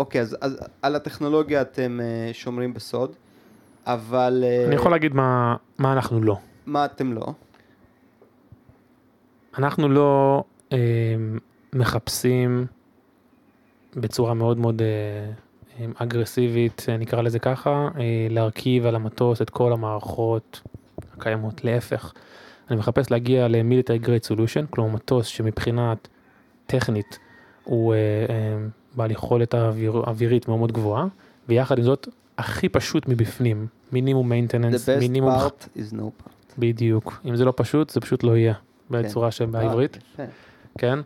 [0.00, 3.12] אוקיי, אז, אז על הטכנולוגיה אתם אה, שומרים בסוד,
[3.86, 4.44] אבל...
[4.46, 6.36] אה, אני יכול להגיד מה, מה אנחנו לא.
[6.66, 7.26] מה אתם לא?
[9.58, 10.78] אנחנו לא אה,
[11.72, 12.66] מחפשים
[13.96, 20.60] בצורה מאוד מאוד אה, אגרסיבית, נקרא לזה ככה, אה, להרכיב על המטוס את כל המערכות
[21.16, 22.12] הקיימות, להפך.
[22.70, 26.08] אני מחפש להגיע ל-military grade solution, כלומר מטוס שמבחינת
[26.66, 27.18] טכנית
[27.64, 31.06] הוא uh, uh, בעל יכולת אוויר, אווירית מאוד מאוד גבוהה,
[31.48, 35.34] ויחד עם זאת הכי פשוט מבפנים, מינימום maintenance, מינימום...
[35.34, 36.30] The best part is no part.
[36.58, 38.60] בדיוק, אם זה לא פשוט זה פשוט לא יהיה, כן.
[38.90, 39.98] בצורה שבעברית,
[40.78, 40.98] כן,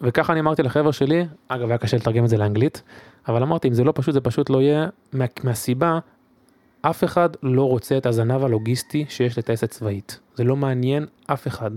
[0.00, 2.82] וככה אני אמרתי לחבר'ה שלי, אגב היה קשה לתרגם את זה לאנגלית,
[3.28, 5.98] אבל אמרתי, אם זה לא פשוט, זה פשוט לא יהיה, מה, מהסיבה,
[6.80, 10.20] אף אחד לא רוצה את הזנב הלוגיסטי שיש לטייסת צבאית.
[10.34, 11.70] זה לא מעניין אף אחד.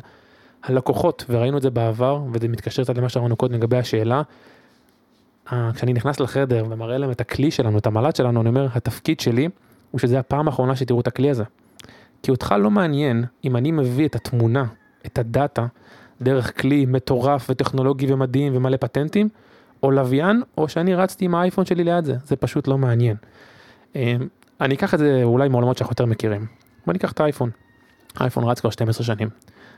[0.63, 4.22] הלקוחות, וראינו את זה בעבר, וזה מתקשר קצת למה שאמרנו קודם לגבי השאלה,
[5.74, 9.50] כשאני נכנס לחדר ומראה להם את הכלי שלנו, את המל"ט שלנו, אני אומר, התפקיד שלי
[9.92, 11.44] הוא שזה הפעם האחרונה שתראו את הכלי הזה.
[12.24, 14.66] כי אותך לא מעניין אם אני מביא את התמונה,
[15.06, 15.66] את הדאטה,
[16.22, 19.30] דרך כלי מטורף וטכנולוגי ומדהים ומלא פטנטים,
[19.84, 23.16] או לוויין, או שאני רצתי עם האייפון שלי ליד זה, זה פשוט לא מעניין.
[23.96, 24.28] אמ,
[24.62, 26.46] אני אקח את זה אולי מעולמות שאנחנו יותר מכירים.
[26.86, 27.50] בוא ניקח את האייפון.
[28.16, 29.30] האייפון רץ כבר 12 שנים.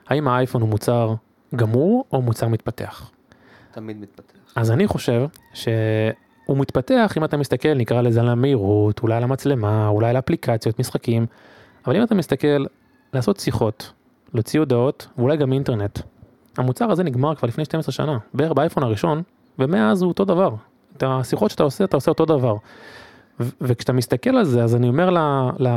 [0.08, 1.14] האם האייפון הוא מוצר
[1.56, 3.12] גמור או מוצר מתפתח?
[3.72, 4.36] תמיד מתפתח.
[4.56, 9.88] אז אני חושב שהוא מתפתח אם אתה מסתכל, נקרא לזה על המהירות, אולי על המצלמה,
[9.88, 11.26] אולי על אפליקציות, משחקים,
[11.86, 12.66] אבל אם אתה מסתכל,
[13.14, 13.92] לעשות שיחות,
[14.34, 16.00] להוציא הודעות, ואולי גם אינטרנט.
[16.58, 19.22] המוצר הזה נגמר כבר לפני 12 שנה, בערך באייפון הראשון,
[19.60, 20.56] ומאז הוא אותו דבר.
[20.98, 22.56] את השיחות שאתה עושה, אתה עושה אותו דבר.
[23.62, 25.18] וכשאתה מסתכל על זה, אז אני אומר ל,
[25.60, 25.68] ל,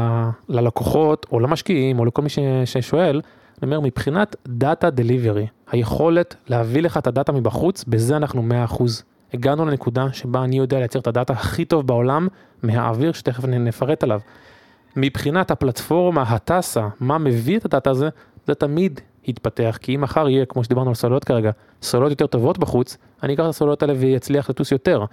[0.48, 3.20] ללקוחות, או למשקיעים, או לכל מי ש, ששואל,
[3.62, 8.82] אני אומר, מבחינת דאטה דליברי, היכולת להביא לך את הדאטה מבחוץ, בזה אנחנו 100%.
[9.34, 12.28] הגענו לנקודה שבה אני יודע לייצר את הדאטה הכי טוב בעולם
[12.62, 14.20] מהאוויר, שתכף נפרט עליו.
[14.96, 18.08] מבחינת הפלטפורמה, הטסה, מה מביא את הדאטה הזה,
[18.46, 21.50] זה תמיד יתפתח, כי אם מחר יהיה, כמו שדיברנו על סוללות כרגע,
[21.82, 25.04] סוללות יותר טובות בחוץ, אני אקח את הסוללות האלה ויצליח לטוס יותר.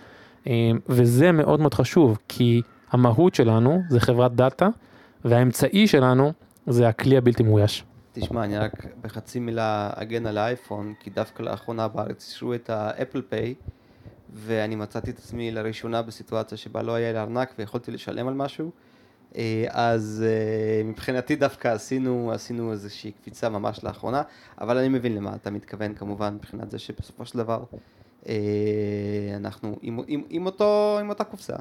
[0.47, 4.67] אמ, וזה מאוד מאוד חשוב, כי המהות שלנו זה חברת דאטה,
[5.25, 6.31] והאמצעי שלנו
[6.67, 7.83] זה הכלי הבלתי מאויש.
[8.13, 13.21] תשמע, אני רק בחצי מילה אגן על האייפון, כי דווקא לאחרונה בארץ אישרו את האפל
[13.21, 13.53] פיי,
[14.33, 18.71] ואני מצאתי את עצמי לראשונה בסיטואציה שבה לא היה לי ארנק ויכולתי לשלם על משהו.
[19.35, 24.21] אה, אז אה, מבחינתי דווקא עשינו, עשינו איזושהי קפיצה ממש לאחרונה,
[24.61, 27.63] אבל אני מבין למה אתה מתכוון כמובן, מבחינת זה שבסופו של דבר
[28.27, 28.33] אה,
[29.35, 31.55] אנחנו עם, עם, עם, אותו, עם אותה קופסה.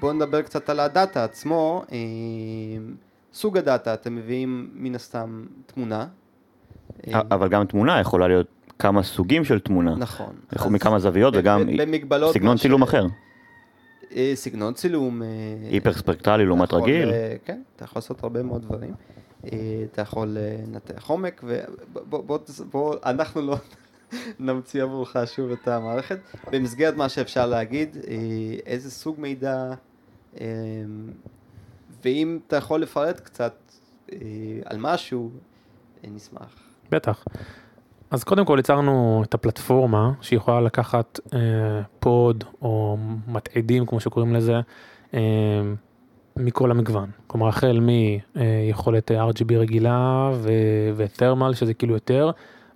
[0.00, 1.84] בואו נדבר קצת על הדאטה עצמו.
[3.34, 6.06] סוג הדאטה, אתם מביאים מן הסתם תמונה.
[7.12, 8.46] אבל גם תמונה יכולה להיות
[8.78, 9.94] כמה סוגים של תמונה.
[9.96, 10.34] נכון.
[10.70, 11.62] מכמה זוויות וגם
[12.32, 13.06] סגנון צילום אחר.
[14.14, 15.22] אה, סגנון צילום.
[15.22, 15.28] אה,
[15.70, 17.10] היפר ספקטרלי לעומת רגיל.
[17.10, 18.94] אה, כן, אתה יכול לעשות הרבה מאוד דברים.
[19.92, 21.44] אתה יכול לנתח עומק,
[21.92, 23.56] ובוא, אנחנו לא
[24.38, 26.18] נמציא עבורך שוב את המערכת.
[26.52, 27.96] במסגרת מה שאפשר להגיד,
[28.66, 29.74] איזה סוג מידע,
[32.04, 33.72] ואם אתה יכול לפרט קצת
[34.64, 35.30] על משהו,
[36.04, 36.54] נשמח.
[36.90, 37.24] בטח.
[38.10, 41.38] אז קודם כל יצרנו את הפלטפורמה שיכולה לקחת אה,
[42.00, 42.96] פוד או
[43.28, 44.60] מתעדים כמו שקוראים לזה
[45.14, 45.20] אה,
[46.36, 47.10] מכל המגוון.
[47.26, 50.30] כלומר החל מיכולת אה, RGB רגילה
[50.96, 52.30] ותרמל שזה כאילו יותר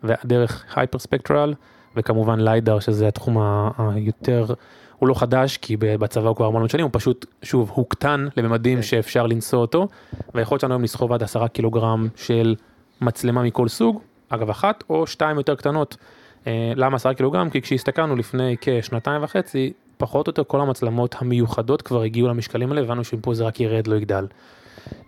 [0.05, 1.55] ודרך הייפר ספקטרל
[1.97, 3.39] וכמובן ליידר שזה התחום
[3.79, 4.47] היותר
[4.99, 8.83] הוא לא חדש כי בצבא הוא כבר המון שנים, הוא פשוט, שוב, הוקטן לממדים כן.
[8.83, 9.89] שאפשר לנסוע אותו,
[10.35, 12.55] והיכולת שלנו היום לסחוב עד עשרה קילוגרם של
[13.01, 15.97] מצלמה מכל סוג, אגב אחת או שתיים יותר קטנות.
[16.47, 17.51] אה, למה עשרה קילוגרם?
[17.51, 22.81] כי כשהסתכלנו לפני כשנתיים וחצי, פחות או יותר כל המצלמות המיוחדות כבר הגיעו למשקלים האלה,
[22.81, 24.27] הבנו שמפה זה רק ירד, לא יגדל.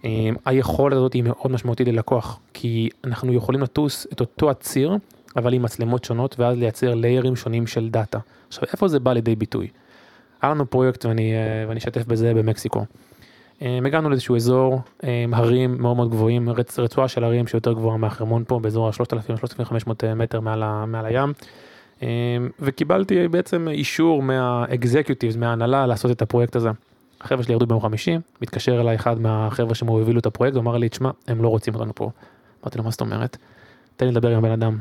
[0.04, 4.96] אה, היכולת הזאת היא מאוד משמעותית ללקוח, כי אנחנו יכולים לטוס את אותו הציר,
[5.36, 8.18] אבל עם מצלמות שונות, ואז לייצר ליירים שונים של דאטה.
[8.48, 9.68] עכשיו, איפה זה בא לידי ביטוי?
[10.42, 12.84] היה לנו פרויקט, ואני, אה, ואני אשתף בזה במקסיקו.
[13.62, 17.96] אה, הגענו לאיזשהו אזור, אה, הרים מאוד מאוד גבוהים, רצ, רצועה של הרים שיותר גבוהה
[17.96, 21.32] מהחרמון פה, באזור ה-3,000-3,500 מטר מעל, מעל הים.
[22.60, 26.70] וקיבלתי בעצם אישור מהאקזקיוטיבס, מההנהלה, לעשות את הפרויקט הזה.
[27.20, 31.10] החבר'ה שלי ירדו ביום חמישי, מתקשר אליי אחד מהחבר'ה שהובילו את הפרויקט, ואמר לי, תשמע,
[31.28, 32.10] הם לא רוצים אותנו פה.
[32.64, 33.36] אמרתי לו, מה זאת אומרת?
[33.96, 34.78] תן לי לדבר עם הבן אדם.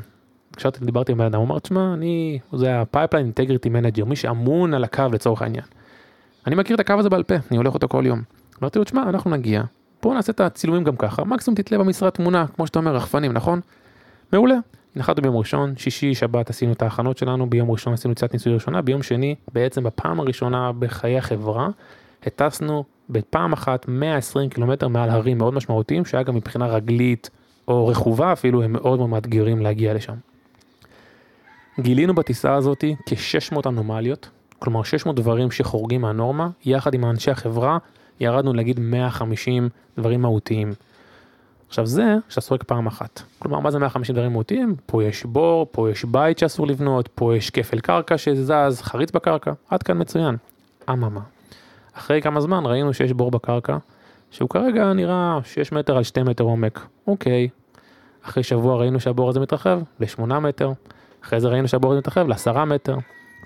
[0.60, 4.74] כשאתי דיברתי עם בן אדם, הוא אמר, תשמע, אני, זה ה-pipeline integrity manager, מי שאמון
[4.74, 5.64] על הקו לצורך העניין.
[6.46, 8.22] אני מכיר את הקו הזה בעל פה, אני הולך אותו כל יום.
[8.62, 9.62] אמרתי לו, תשמע, אנחנו נגיע,
[10.02, 13.60] בואו נעשה את הצילומים גם ככה, מקסימום תתלה במשרד תמונה, כמו שאתה אומר, רחפנים, נכון?
[14.32, 14.54] מעולה.
[14.96, 18.82] נחתנו ביום ראשון, שישי, שבת עשינו את ההכנות שלנו, ביום ראשון עשינו קצת ניסוי ראשונה,
[18.82, 21.68] ביום שני, בעצם בפעם הראשונה בחיי החברה,
[22.26, 27.30] הטסנו בפעם אחת 120 קילומטר מעל הרים מאוד משמעותיים, שהיה גם מבחינה רגלית
[27.68, 30.14] או רכובה אפילו, הם מאוד מאוד מאתגרים להגיע לשם.
[31.80, 37.78] גילינו בטיסה הזאת כ-600 אנומליות, כלומר 600 דברים שחורגים מהנורמה, יחד עם אנשי החברה
[38.20, 40.72] ירדנו להגיד 150 דברים מהותיים.
[41.68, 43.22] עכשיו זה שאתה סורק פעם אחת.
[43.38, 44.74] כלומר מה זה 150 דברים מהותיים?
[44.86, 49.52] פה יש בור, פה יש בית שאסור לבנות, פה יש כפל קרקע שזז, חריץ בקרקע,
[49.70, 50.36] עד כאן מצוין.
[50.90, 51.20] אממה.
[51.92, 53.76] אחרי כמה זמן ראינו שיש בור בקרקע,
[54.30, 56.86] שהוא כרגע נראה 6 מטר על 2 מטר עומק.
[57.06, 57.48] אוקיי.
[58.24, 60.72] אחרי שבוע ראינו שהבור הזה מתרחב ל-8 מטר.
[61.24, 62.96] אחרי זה ראינו שהבור הזה מתרחב ל-10 מטר.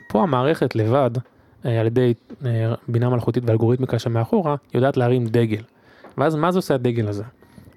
[0.08, 1.10] פה המערכת לבד,
[1.66, 2.14] אה, על ידי
[2.46, 5.62] אה, בינה מלאכותית ואלגוריתמיקה שמאחורה, יודעת להרים דגל.
[6.18, 7.22] ואז מה זה עושה הדגל הזה?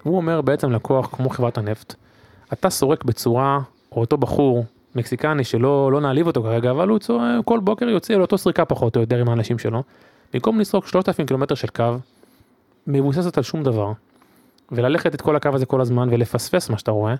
[0.03, 1.95] הוא אומר בעצם לקוח כמו חברת הנפט,
[2.53, 3.59] אתה סורק בצורה,
[3.91, 8.13] או אותו בחור מקסיקני שלא לא נעליב אותו כרגע, אבל הוא צור, כל בוקר יוצא
[8.13, 9.83] לאותו סריקה פחות או יותר עם האנשים שלו,
[10.33, 11.97] במקום לסרוק 3,000 קילומטר של קו,
[12.87, 13.91] מבוססת על שום דבר,
[14.71, 17.15] וללכת את כל הקו הזה כל הזמן ולפספס מה שאתה רואה,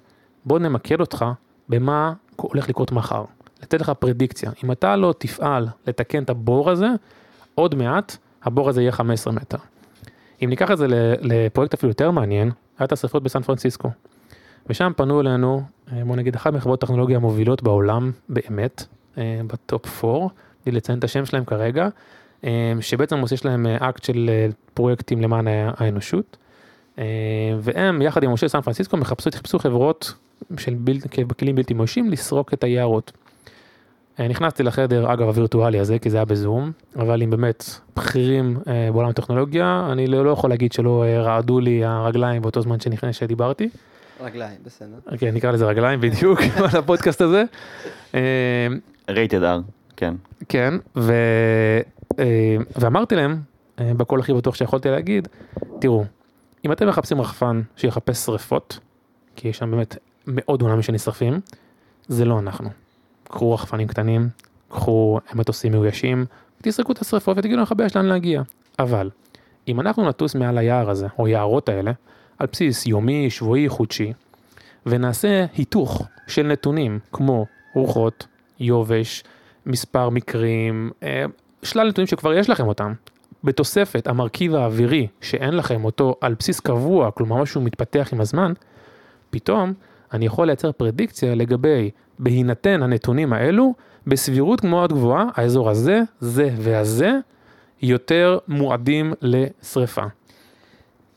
[0.45, 1.25] בוא נמקד אותך
[1.69, 3.23] במה הולך לקרות מחר.
[3.63, 4.51] לתת לך פרדיקציה.
[4.63, 6.87] אם אתה לא תפעל לתקן את הבור הזה,
[7.55, 9.57] עוד מעט הבור הזה יהיה 15 מטר.
[10.43, 10.85] אם ניקח את זה
[11.21, 13.89] לפרויקט אפילו יותר מעניין, היה את השרפות בסן פרנסיסקו.
[14.69, 18.85] ושם פנו אלינו, אה, בוא נגיד, אחת מחברות טכנולוגיה המובילות בעולם, באמת,
[19.17, 20.27] אה, ב top 4,
[20.65, 21.87] בלי לציין את השם שלהם כרגע,
[22.43, 24.29] אה, שבעצם יש להם אקט של
[24.73, 26.37] פרויקטים למען האנושות.
[27.59, 30.13] והם, יחד עם משה סן פרנסיסקו, מחפשו, חיפשו חברות
[30.57, 30.99] של בל,
[31.39, 33.11] כלים בלתי מאוישים לסרוק את היערות.
[34.19, 37.63] נכנסתי לחדר, אגב, הווירטואלי הזה, כי זה היה בזום, אבל עם באמת
[37.95, 42.61] בכירים אה, בעולם הטכנולוגיה, אני לא, לא יכול להגיד שלא אה, רעדו לי הרגליים באותו
[42.61, 43.69] זמן שנכנס שדיברתי.
[44.21, 45.17] רגליים, בסדר.
[45.17, 46.39] כן, נקרא לזה רגליים בדיוק,
[46.71, 47.43] על הפודקאסט הזה.
[49.09, 49.59] רייטד אר,
[49.97, 50.13] כן.
[50.49, 51.13] כן, ו,
[52.19, 53.37] אה, ואמרתי להם,
[53.79, 55.27] אה, בקול הכי בטוח שיכולתי להגיד,
[55.79, 56.03] תראו,
[56.65, 58.79] אם אתם מחפשים רחפן שיחפש שריפות,
[59.35, 61.39] כי יש שם באמת מאות דונמים שנשרפים,
[62.07, 62.69] זה לא אנחנו.
[63.23, 64.29] קחו רחפנים קטנים,
[64.69, 66.25] קחו מטוסים מאוישים,
[66.61, 68.41] תסרקו את השרפות ותגידו למכבי יש לאן להגיע.
[68.79, 69.09] אבל,
[69.67, 71.91] אם אנחנו נטוס מעל היער הזה, או יערות האלה,
[72.39, 74.13] על בסיס יומי, שבועי, חודשי,
[74.85, 78.27] ונעשה היתוך של נתונים כמו רוחות,
[78.59, 79.23] יובש,
[79.65, 81.25] מספר מקרים, אה,
[81.63, 82.93] שלל נתונים שכבר יש לכם אותם,
[83.47, 88.53] בתוספת המרכיב האווירי שאין לכם אותו על בסיס קבוע, כלומר משהו מתפתח עם הזמן,
[89.29, 89.73] פתאום
[90.13, 93.73] אני יכול לייצר פרדיקציה לגבי בהינתן הנתונים האלו,
[94.07, 97.11] בסבירות מאוד גבוהה, האזור הזה, זה והזה,
[97.81, 100.03] יותר מועדים לשריפה.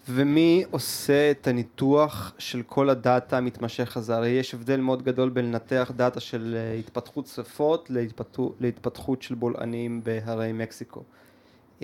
[0.08, 4.16] ומי עושה את הניתוח של כל הדאטה המתמשך הזה?
[4.16, 9.34] הרי יש הבדל מאוד גדול בין לנתח דאטה של אה, התפתחות שרפות להתפתחות, להתפתחות של
[9.34, 11.02] בולענים בהרי מקסיקו.
[11.80, 11.82] Uh,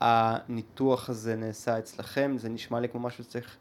[0.00, 3.56] הניתוח הזה נעשה אצלכם, זה נשמע לי כמו משהו שצריך,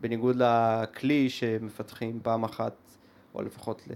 [0.00, 2.72] בניגוד לכלי שמפתחים פעם אחת
[3.34, 3.92] או לפחות ל...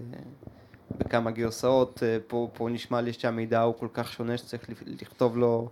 [0.97, 5.69] בכמה גרסאות, אה, פה, פה נשמע לי שהמידע הוא כל כך שונה שצריך לכתוב לו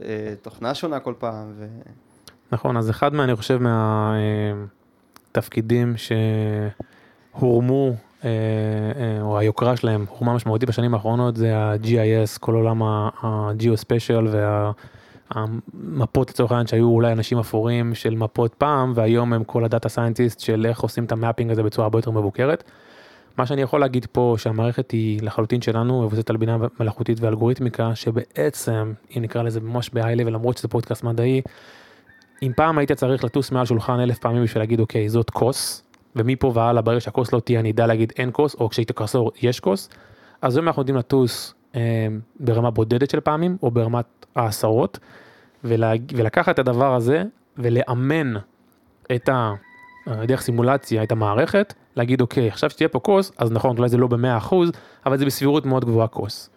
[0.00, 1.52] אה, תוכנה שונה כל פעם.
[1.56, 1.66] ו...
[2.52, 3.60] נכון, אז אחד מה, אני חושב
[5.32, 5.94] מהתפקידים
[7.34, 7.94] שהורמו, אה,
[9.20, 14.72] או היוקרה שלהם הורמה משמעותית בשנים האחרונות, זה ה-GIS, כל עולם ה-Geospatial וה...
[15.30, 19.88] המפות לצורך העניין שהיו אולי אנשים אפורים של מפות פעם והיום הם כל ה data
[19.88, 22.64] scientist של איך עושים את ה mapping הזה בצורה הרבה יותר מבוקרת.
[23.38, 28.92] מה שאני יכול להגיד פה שהמערכת היא לחלוטין שלנו מבוססת על בינה מלאכותית ואלגוריתמיקה שבעצם
[29.16, 31.42] אם נקרא לזה ממש ב-high level למרות שזה פודקאסט מדעי.
[32.42, 35.83] אם פעם היית צריך לטוס מעל שולחן אלף פעמים בשביל להגיד אוקיי זאת כוס
[36.16, 39.60] ומפה והלאה ברגע שהכוס לא תהיה אני אדע להגיד אין כוס או כשהיא תחזור יש
[39.60, 39.88] כוס.
[40.42, 42.06] אז היום אנחנו יודעים לטוס אה,
[42.40, 44.98] ברמה בודדת של פעמים או ברמת העשרות
[45.64, 47.22] ולה, ולקחת את הדבר הזה
[47.58, 48.34] ולאמן
[49.14, 49.52] את ה...
[50.24, 54.06] דרך סימולציה את המערכת להגיד אוקיי עכשיו שתהיה פה כוס אז נכון אולי זה לא
[54.06, 54.72] במאה אחוז
[55.06, 56.50] אבל זה בסבירות מאוד גבוהה כוס.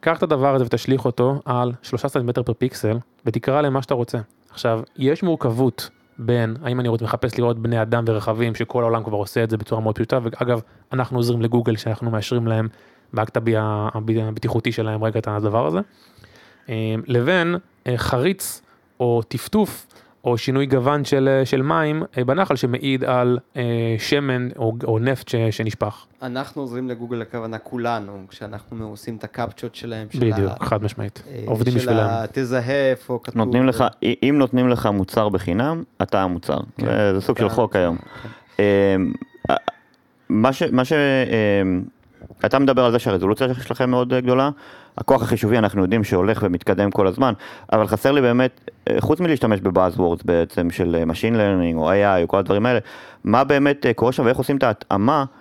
[0.00, 3.94] קח את הדבר הזה ותשליך אותו על שלושה סנטימטר פר פיקסל ותקרא להם מה שאתה
[3.94, 4.18] רוצה.
[4.50, 9.16] עכשיו יש מורכבות בין האם אני רוצה מחפש לראות בני אדם ורכבים שכל העולם כבר
[9.16, 10.60] עושה את זה בצורה מאוד פשוטה ואגב
[10.92, 12.68] אנחנו עוזרים לגוגל שאנחנו מאשרים להם
[13.12, 15.78] באקט הבטיחותי שלהם רגע את הדבר הזה.
[16.68, 18.62] אה, לבין אה, חריץ
[19.00, 19.86] או טפטוף
[20.24, 23.38] או שינוי גוון של, אה, של מים אה, בנחל שמעיד על
[23.98, 26.06] שמן או, או נפט ש, שנשפך.
[26.22, 30.06] אנחנו עוזרים לגוגל הכוונה כולנו, כשאנחנו עושים את הקפצ'ות שלהם.
[30.10, 31.22] של בדיוק, ה- חד משמעית.
[31.30, 31.98] אה, עובדים של בשבילם.
[32.06, 33.36] ה- תזהה איפה כתוב.
[33.36, 33.84] נותנים לך,
[34.22, 36.58] אם נותנים לך מוצר בחינם, אתה המוצר.
[36.76, 36.86] כן.
[36.86, 37.96] זה זה סוג של חוק היום.
[37.96, 38.62] כן.
[38.96, 39.12] אמ,
[40.28, 40.62] מה ש...
[40.62, 40.92] מה ש...
[40.92, 41.82] אמ,
[42.44, 44.50] אתה מדבר על זה שהרזולוציה שלכם מאוד אה, גדולה,
[44.98, 47.32] הכוח החישובי אנחנו יודעים שהולך ומתקדם כל הזמן,
[47.72, 52.22] אבל חסר לי באמת, אה, חוץ מלהשתמש בבאזוורדס בעצם של אה, Machine Learning או AI
[52.22, 52.78] או כל הדברים האלה,
[53.24, 55.37] מה באמת אה, קורה שם ואיך עושים את ההתאמה אה,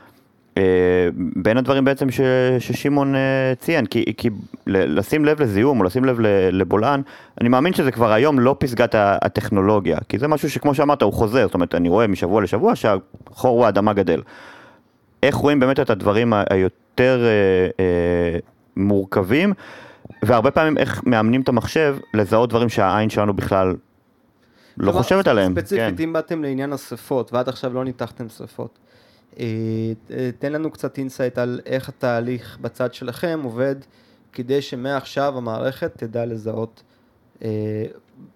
[1.35, 2.21] בין הדברים בעצם ש,
[2.59, 4.29] ששמעון אה, ציין, כי, כי
[4.67, 6.19] לשים לב לזיהום או לשים לב
[6.51, 7.01] לבולען,
[7.41, 11.45] אני מאמין שזה כבר היום לא פסגת הטכנולוגיה, כי זה משהו שכמו שאמרת הוא חוזר,
[11.45, 14.21] זאת אומרת אני רואה משבוע לשבוע שהחור האדמה גדל.
[15.23, 17.29] איך רואים באמת את הדברים היותר אה,
[17.79, 18.39] אה,
[18.75, 19.53] מורכבים,
[20.23, 23.75] והרבה פעמים איך מאמנים את המחשב לזהות דברים שהעין שלנו בכלל
[24.77, 25.51] לא חושבת עליהם.
[25.51, 26.03] ספציפית, כן.
[26.03, 28.67] אם באתם לעניין השרפות, ועד עכשיו לא ניתחתם אה, אה,
[30.39, 33.75] תן לנו קצת insight על איך התהליך בצד שלכם עובד,
[34.33, 36.83] כדי שמעכשיו המערכת תדע לזהות,
[37.41, 37.49] אה,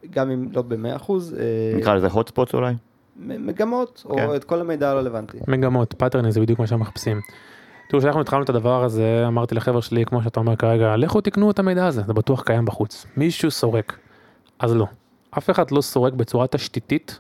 [0.10, 2.74] גם אם לא במאה אחוז, אה, נקרא לזה hot spots אולי?
[3.18, 4.26] מגמות, כן.
[4.26, 5.38] או את כל המידע הרלוונטי.
[5.48, 7.22] מגמות, פאטרנים זה בדיוק מה שאנחנו מחפשים.
[7.90, 11.52] תראו, כשאנחנו התחלנו את הדבר הזה, אמרתי לחבר'ה שלי, כמו שאתה אומר כרגע, לכו תקנו
[11.52, 13.06] את המידע הזה, זה בטוח קיים בחוץ.
[13.18, 13.98] מישהו סורק.
[14.60, 14.86] אז לא.
[15.38, 17.20] אף אחד לא סורק בצורה תשתיתית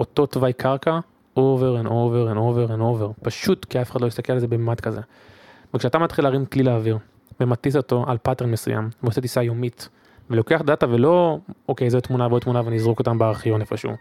[0.00, 0.98] אותו תוואי קרקע
[1.38, 3.22] over and over and over and over.
[3.22, 5.00] פשוט כי אף אחד לא יסתכל על זה בממד כזה.
[5.74, 6.98] וכשאתה מתחיל להרים כלי לאוויר
[7.40, 9.88] ומטיס אותו על פאטרן מסוים ועושה טיסה יומית
[10.30, 13.92] ולוקח דאטה ולא אוקיי זו תמונה ועוד תמונה ואני אזרוק אותם בארכיון איפשהו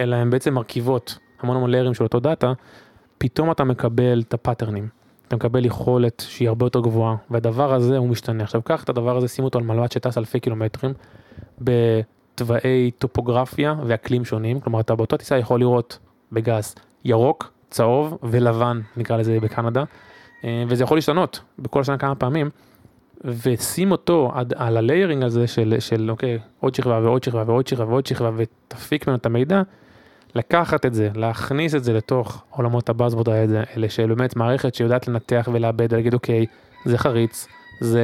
[0.00, 2.52] אלא הם בעצם מרכיבות המון המון ליירים של אותו דאטה
[3.18, 4.88] פתאום אתה מקבל את הפאטרנים.
[5.28, 8.42] אתה מקבל יכולת שהיא הרבה יותר גבוהה והדבר הזה הוא משתנה.
[8.42, 10.92] עכשיו קח את הדבר הזה שים אותו על מל"ט שטס אלפי קילומטרים
[11.60, 15.98] בתוואי טופוגרפיה ואקלים שונים כלומר אתה באותה טיסה יכול לראות
[16.32, 19.84] בגז ירוק צהוב ולבן נקרא לזה בקנדה
[20.44, 22.50] אה, וזה יכול להשתנות בכל שנה כמה פעמים.
[23.24, 27.86] ושים אותו עד, על הליירינג הזה של, של אוקיי עוד שכבה ועוד שכבה ועוד שכבה
[27.86, 29.62] ועוד שכבה ותפיק ממנו את המידע.
[30.34, 35.48] לקחת את זה, להכניס את זה לתוך עולמות הבאזוורד האלה של באמת מערכת שיודעת לנתח
[35.52, 36.46] ולאבד ולהגיד אוקיי
[36.84, 37.46] זה חריץ,
[37.80, 38.02] זה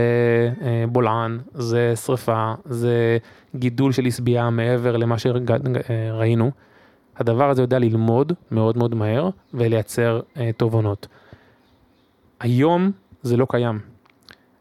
[0.63, 3.19] אה, בולען, זה שריפה, זה
[3.57, 6.51] גידול של עשבייה מעבר למה שראינו.
[7.19, 11.07] הדבר הזה יודע ללמוד מאוד מאוד מהר ולייצר אה, תובנות.
[12.41, 12.91] היום
[13.23, 13.79] זה לא קיים.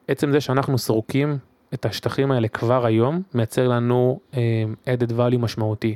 [0.08, 1.38] עצם זה שאנחנו סורקים
[1.74, 5.96] את השטחים האלה כבר היום, מייצר לנו אה, added value משמעותי.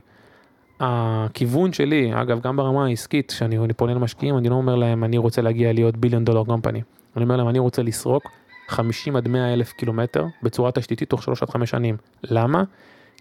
[0.79, 5.17] הכיוון שלי, אגב, גם ברמה העסקית, כשאני אני פונה למשקיעים, אני לא אומר להם, אני
[5.17, 6.81] רוצה להגיע להיות ביליון דולר קומפני.
[7.15, 8.23] אני אומר להם, אני רוצה לסרוק
[8.67, 11.97] 50 עד 100 אלף קילומטר בצורה תשתיתית תוך 3 עד 5 שנים.
[12.23, 12.63] למה?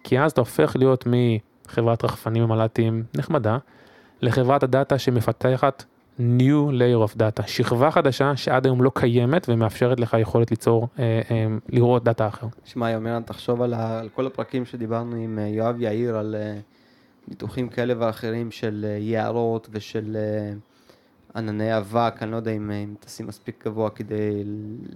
[0.05, 1.07] כי אז אתה הופך להיות
[1.70, 3.59] מחברת רחפנים ומל"טים נחמדה,
[4.22, 5.85] לחברת הדאטה שמפתחת
[6.18, 11.20] new layer of data, שכבה חדשה שעד היום לא קיימת ומאפשרת לך יכולת ליצור, אה,
[11.30, 12.46] אה, לראות דאטה אחר.
[12.64, 16.59] שמע, יומרן, תחשוב על, ה, על כל הפרקים שדיברנו עם אה, יואב יאיר על אה,
[17.28, 20.52] ניתוחים כאלה ואחרים של אה, יערות ושל אה,
[21.37, 24.42] ענני אבק, אני לא יודע אם, אה, אם תשים מספיק גבוה כדי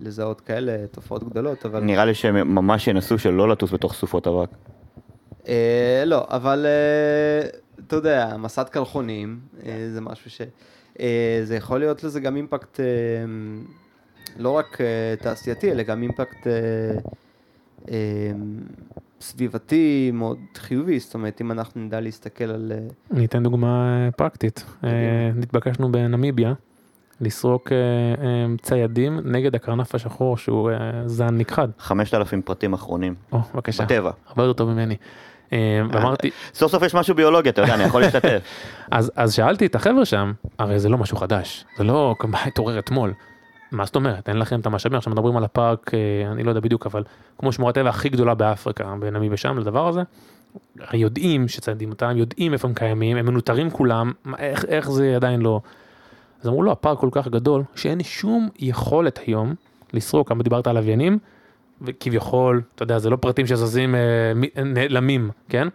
[0.02, 1.80] לזהות כאלה תופעות גדולות, אבל...
[1.80, 4.48] נראה לי שהם ממש ינסו שלא לטוס בתוך סופות אבק.
[5.48, 7.48] אה, לא, אבל אה,
[7.87, 10.40] אתה יודע, מסת קרחונים אה, זה משהו ש...
[11.00, 12.85] אה, זה יכול להיות לזה גם אימפקט אה,
[14.38, 16.52] לא רק אה, תעשייתי, אלא גם אימפקט אה,
[17.90, 18.31] אה,
[19.21, 22.73] סביבתי מאוד חיובי, זאת אומרת, אם אנחנו נדע להסתכל על...
[22.75, 22.79] אה,
[23.16, 23.66] אני אתן דוגמה
[24.06, 24.64] אה, פרקטית.
[24.85, 24.90] אה,
[25.35, 26.52] נתבקשנו בנמיביה
[27.21, 27.77] לסרוק אה,
[28.25, 31.68] אה, ציידים נגד הקרנף השחור שהוא אה, זן נכחד.
[31.79, 33.14] 5,000 פרטים אחרונים.
[33.33, 33.85] או, בבקשה.
[33.85, 34.10] בטבע.
[34.27, 34.96] הרבה יותר טוב ממני.
[35.55, 38.38] אה, ואמרתי, סוף סוף יש משהו ביולוגי, אתה יודע, אני יכול להשתתף.
[38.90, 42.15] אז, אז שאלתי את החבר'ה שם, הרי זה לא משהו חדש, זה לא
[42.46, 43.13] התעורר אתמול.
[43.73, 46.61] מה זאת אומרת, אין לכם את המשאבים, עכשיו מדברים על הפארק, אה, אני לא יודע
[46.61, 47.02] בדיוק, אבל
[47.38, 50.02] כמו שמורת טבע הכי גדולה באפריקה, בנמי ושם, לדבר הזה,
[50.92, 55.61] יודעים שציידים אותם, יודעים איפה הם קיימים, הם מנוטרים כולם, איך, איך זה עדיין לא...
[56.42, 59.55] אז אמרו לו, הפארק כל כך גדול, שאין שום יכולת היום
[59.92, 61.19] לסרוק, כמה דיברת על לוויינים,
[61.83, 64.00] וכביכול, אתה יודע, זה לא פרטים שזזים, אה,
[64.35, 65.68] מ- נעלמים, כן?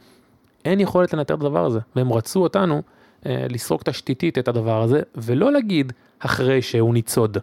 [0.65, 2.81] אין יכולת לנטר את הדבר הזה, והם רצו אותנו
[3.25, 7.37] אה, לסרוק תשתיתית את הדבר הזה, ולא להגיד אחרי שהוא ניצוד,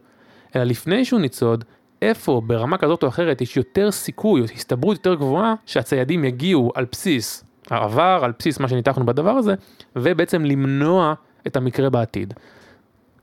[0.56, 1.64] אלא לפני שהוא ניצוד,
[2.02, 7.44] איפה ברמה כזאת או אחרת יש יותר סיכוי, הסתברות יותר גבוהה, שהציידים יגיעו על בסיס
[7.70, 9.54] העבר, על בסיס מה שניתחנו בדבר הזה,
[9.96, 11.14] ובעצם למנוע
[11.46, 12.34] את המקרה בעתיד.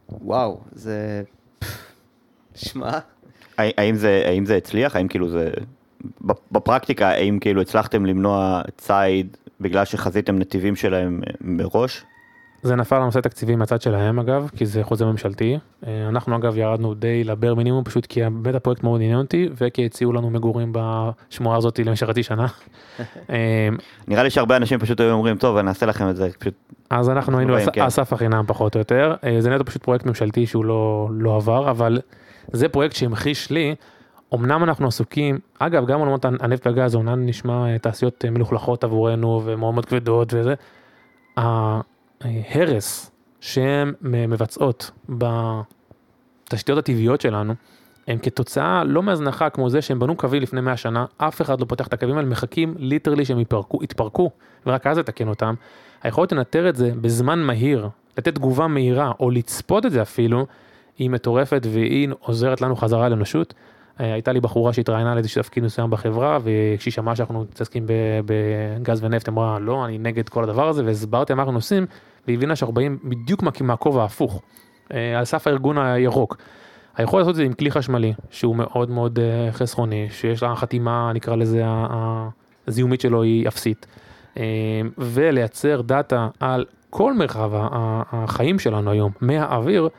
[0.10, 1.24] וואו, זה...
[2.56, 3.00] שמע,
[3.58, 4.96] האם זה, האם זה הצליח?
[4.96, 5.50] האם כאילו זה...
[6.52, 12.04] בפרקטיקה, האם כאילו הצלחתם למנוע ציד בגלל שחזיתם נתיבים שלהם מראש?
[12.64, 15.58] זה נפל על נושא תקציבי מהצד שלהם אגב, כי זה חוזה ממשלתי.
[15.88, 19.86] אה, אנחנו אגב ירדנו די לבר מינימום, פשוט כי באמת הפרויקט מאוד עניין אותי, וכי
[19.86, 22.48] הציעו לנו מגורים בשמורה הזאת למשך חצי שנה.
[23.30, 23.70] אה,
[24.08, 26.54] נראה לי שהרבה אנשים פשוט היו אומרים, טוב, אני אעשה לכם את זה, פשוט...
[26.90, 27.82] אז אנחנו היינו על כן.
[27.82, 29.16] על סף החינם פחות או יותר.
[29.24, 32.00] אה, זה נטו פשוט פרויקט ממשלתי שהוא לא, לא עבר, אבל
[32.52, 33.76] זה פרויקט שהמחיש לי,
[34.34, 39.42] אמנם אנחנו עסוקים, אגב, גם עולמות הנפט והגז, אומנם נשמע אה, תעשיות אה, מלוכלכות עבורנו
[39.46, 40.54] ומאוד מאוד כבדות וזה,
[41.38, 47.54] ההרס שהן מבצעות בתשתיות הטבעיות שלנו,
[48.08, 51.66] הם כתוצאה לא מהזנחה כמו זה שהם בנו קווים לפני 100 שנה, אף אחד לא
[51.66, 54.32] פותח את הקווים האלה, מחכים literally שהם יתפרקו, יתפרקו,
[54.66, 55.54] ורק אז לתקן אותם.
[56.04, 60.46] היכולת לנטר את זה בזמן מהיר, לתת תגובה מהירה, או לצפות את זה אפילו,
[60.98, 63.54] היא מטורפת והיא עוזרת לנו חזרה לאנושות.
[64.00, 67.86] אה, הייתה לי בחורה שהתראיינה על איזשהו תפקיד מסוים בחברה, וכשהיא שמעה שאנחנו מתעסקים
[68.26, 71.86] בגז ונפט, אמרה, לא, אני נגד כל הדבר הזה, והסברתי מה אנחנו עושים,
[72.28, 74.42] והיא הבינה שאנחנו באים בדיוק מה- מהכובע ההפוך,
[74.94, 76.38] אה, על סף הארגון הירוק.
[76.98, 81.12] היכולת לעשות את זה עם כלי חשמלי, שהוא מאוד מאוד אה, חסכוני, שיש לה חתימה,
[81.14, 81.64] נקרא לזה,
[82.68, 83.86] הזיהומית שלו היא אפסית,
[84.98, 87.52] ולייצר דאטה על כל מרחב
[88.12, 89.90] החיים שלנו היום, מהאוויר,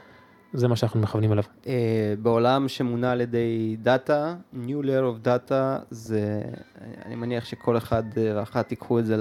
[0.54, 1.44] זה מה שאנחנו מכוונים אליו.
[1.66, 5.54] אה, בעולם שמונע על ידי דאטה, New Layer of Data,
[5.90, 6.42] זה,
[7.04, 9.16] אני מניח שכל אחד אה, ואחת ייקחו את זה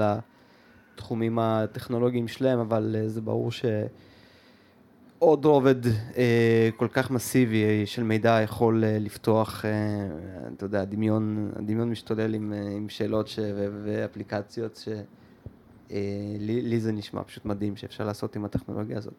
[0.95, 5.85] לתחומים הטכנולוגיים שלהם, אבל אה, זה ברור שעוד רובד
[6.17, 9.71] אה, כל כך מסיבי אה, של מידע יכול אה, לפתוח, אה,
[10.55, 14.89] אתה יודע, הדמיון, הדמיון משתולל עם, אה, עם שאלות ש, ו, ואפליקציות ש...
[15.91, 15.99] אה,
[16.39, 19.13] לי, לי זה נשמע פשוט מדהים שאפשר לעשות עם הטכנולוגיה הזאת.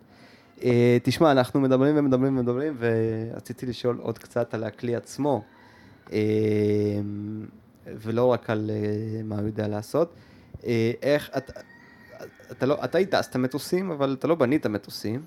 [0.64, 0.66] Uh,
[1.02, 5.42] תשמע, אנחנו מדברים ומדברים ומדברים, ורציתי לשאול עוד קצת על הכלי עצמו,
[6.06, 6.10] uh,
[7.86, 10.14] ולא רק על uh, מה הוא יודע לעשות.
[11.02, 11.52] איך, אתה,
[12.50, 15.22] אתה, לא, אתה הטסת מטוסים, אבל אתה לא בנית מטוסים.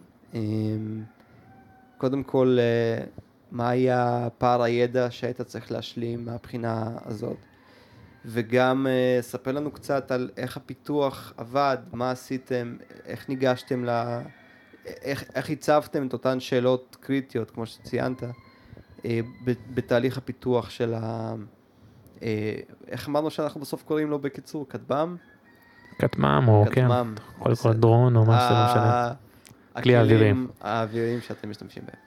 [1.97, 2.57] קודם כל,
[3.51, 7.37] מה היה פער הידע שהיית צריך להשלים מהבחינה הזאת?
[8.25, 8.87] וגם
[9.21, 12.75] ספר לנו קצת על איך הפיתוח עבד, מה עשיתם,
[13.05, 14.19] איך ניגשתם ל...
[15.01, 18.23] איך, איך הצבתם את אותן שאלות קריטיות, כמו שציינת,
[19.05, 19.19] אה,
[19.73, 21.33] בתהליך הפיתוח של ה...
[22.23, 22.55] אה,
[22.87, 24.69] איך אמרנו שאנחנו בסוף קוראים לו בקיצור?
[24.69, 25.15] כטב"ם?
[25.99, 27.15] כטמ"ם או כן, כטמ"ם.
[27.39, 29.13] יכול לקרוא דרון או מה שזה לא משנה.
[29.83, 30.29] כלי האווירי.
[30.29, 32.01] הכלים האוויריים שאתם משתמשים בהם.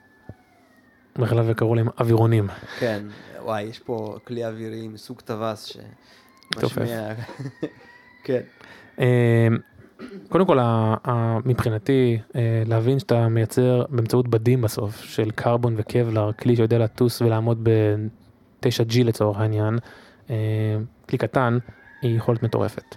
[1.25, 2.47] בכלל וקראו להם אווירונים.
[2.79, 3.03] כן,
[3.39, 5.77] וואי, יש פה כלי אווירי מסוג טווס
[6.51, 6.75] תופף.
[6.75, 7.13] שמשמיע...
[8.25, 8.41] כן.
[10.29, 10.59] קודם כל,
[11.45, 17.59] מבחינתי, אה, להבין שאתה מייצר באמצעות בדים בסוף, של קרבון וקבלר, כלי שיודע לטוס ולעמוד
[17.63, 19.77] ב-9G לצורך העניין,
[20.29, 20.35] אה,
[21.09, 21.57] כלי קטן,
[22.01, 22.95] היא יכולת מטורפת.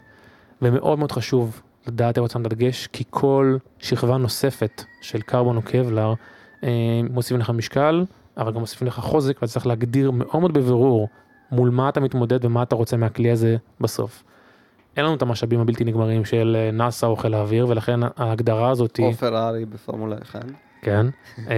[0.63, 6.15] ומאוד מאוד חשוב לדעת איפה שמת דגש, כי כל שכבה נוספת של קרבון או קבלר
[6.65, 8.05] אה, מוסיפים לך משקל,
[8.37, 11.09] אבל גם מוסיפים לך חוזק, ואתה צריך להגדיר מאוד מאוד בבירור
[11.51, 14.25] מול מה אתה מתמודד ומה אתה רוצה מהכלי הזה בסוף.
[14.97, 18.97] אין לנו את המשאבים הבלתי נגמרים של אה, נאסא או חיל האוויר, ולכן ההגדרה הזאת,
[18.97, 20.45] היא- או פרארי בפורמולה 1.
[20.83, 21.07] כן,
[21.51, 21.55] אה,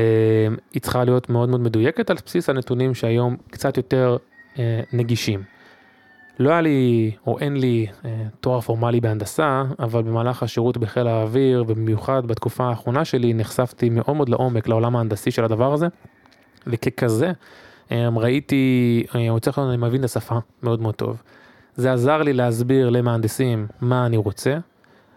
[0.72, 4.16] היא צריכה להיות מאוד מאוד מדויקת על בסיס הנתונים שהיום קצת יותר
[4.59, 5.43] אה, נגישים.
[6.39, 8.11] לא היה לי, או אין לי, אה,
[8.41, 14.28] תואר פורמלי בהנדסה, אבל במהלך השירות בחיל האוויר, ובמיוחד בתקופה האחרונה שלי, נחשפתי מאוד מאוד
[14.28, 15.87] לעומק לעולם ההנדסי של הדבר הזה,
[16.66, 17.32] וככזה,
[17.93, 21.22] אה, ראיתי, אה, או צריך אני מבין את השפה מאוד מאוד טוב.
[21.76, 24.58] זה עזר לי להסביר למהנדסים מה אני רוצה,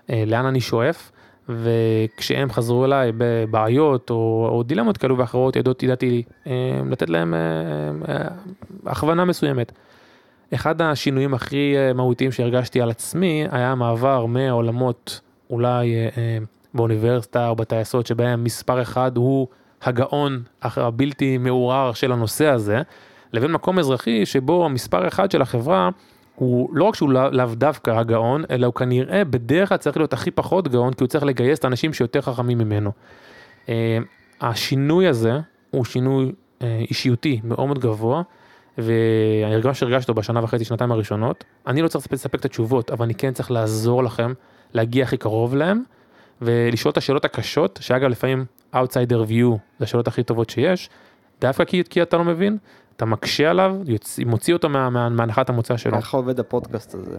[0.10, 1.12] אה, לאן אני שואף,
[1.50, 8.28] וכשהם חזרו אליי בבעיות או, או דילמות כאלו ואחרות, ידעתי, ידעתי אה, לתת להם אה,
[8.86, 9.72] הכוונה מסוימת.
[10.54, 16.10] אחד השינויים הכי מהותיים שהרגשתי על עצמי היה המעבר מהעולמות אולי
[16.74, 19.48] באוניברסיטה או בטייסות שבהם מספר אחד הוא
[19.82, 22.82] הגאון הבלתי מעורער של הנושא הזה,
[23.34, 25.90] לבין מקום אזרחי שבו המספר אחד של החברה
[26.40, 30.14] הוא לא רק שהוא לאו לא דווקא הגאון, אלא הוא כנראה בדרך כלל צריך להיות
[30.14, 32.92] הכי פחות גאון, כי הוא צריך לגייס את האנשים שיותר חכמים ממנו.
[33.70, 33.98] אה,
[34.42, 35.40] השינוי הזה
[35.72, 36.32] הוא שינוי
[36.62, 38.22] אה, אישיותי מאוד מאוד גבוה,
[38.78, 41.44] והרגש אותו בשנה וחצי, שנתיים הראשונות.
[41.68, 44.34] אני לא צריך לספק את התשובות, אבל אני כן צריך לעזור לכם
[44.74, 45.84] להגיע הכי קרוב להם,
[46.42, 50.90] ולשאול את השאלות הקשות, שאגב לפעמים outsider view זה השאלות הכי טובות שיש,
[51.42, 52.58] דווקא כי, כי אתה לא מבין,
[53.00, 54.20] אתה מקשה עליו, יוצ...
[54.26, 55.98] מוציא אותו מה, מה, מהנחת המוצא שלו.
[55.98, 57.18] איך עובד הפודקאסט הזה?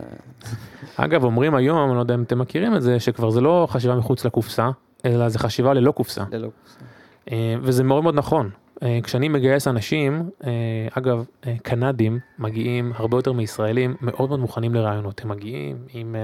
[0.96, 3.94] אגב, אומרים היום, אני לא יודע אם אתם מכירים את זה, שכבר זה לא חשיבה
[3.94, 4.70] מחוץ לקופסה,
[5.04, 6.24] אלא זה חשיבה ללא קופסה.
[6.32, 6.84] ללא קופסה.
[7.32, 8.50] אה, וזה מאוד מאוד נכון.
[8.82, 10.50] אה, כשאני מגייס אנשים, אה,
[10.92, 11.24] אגב,
[11.62, 15.20] קנדים מגיעים הרבה יותר מישראלים, מאוד מאוד מוכנים לרעיונות.
[15.24, 16.16] הם מגיעים עם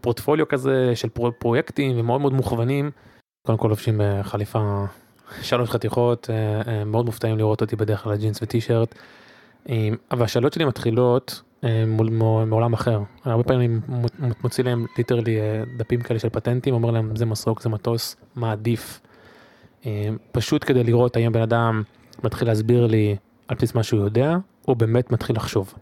[0.00, 2.90] פורטפוליו כזה של פרויקטים ומאוד מאוד מוכוונים.
[3.46, 4.84] קודם כל לובשים חליפה
[5.42, 8.94] שלוש חתיכות, אה, אה, מאוד מופתעים לראות אותי בדרך כלל ג'ינס וטישרט.
[10.10, 12.10] אבל השאלות שלי מתחילות אה, מול,
[12.46, 13.00] מעולם אחר.
[13.24, 13.80] הרבה פעמים
[14.22, 15.38] אני מוציא להם ליטרלי
[15.76, 19.00] דפים כאלה של פטנטים, אומר להם זה מסוק, זה מטוס, מה עדיף.
[20.32, 21.82] פשוט כדי לראות האם בן אדם
[22.24, 23.16] מתחיל להסביר לי
[23.48, 24.36] על בסיס מה שהוא יודע,
[24.68, 25.74] או באמת מתחיל לחשוב.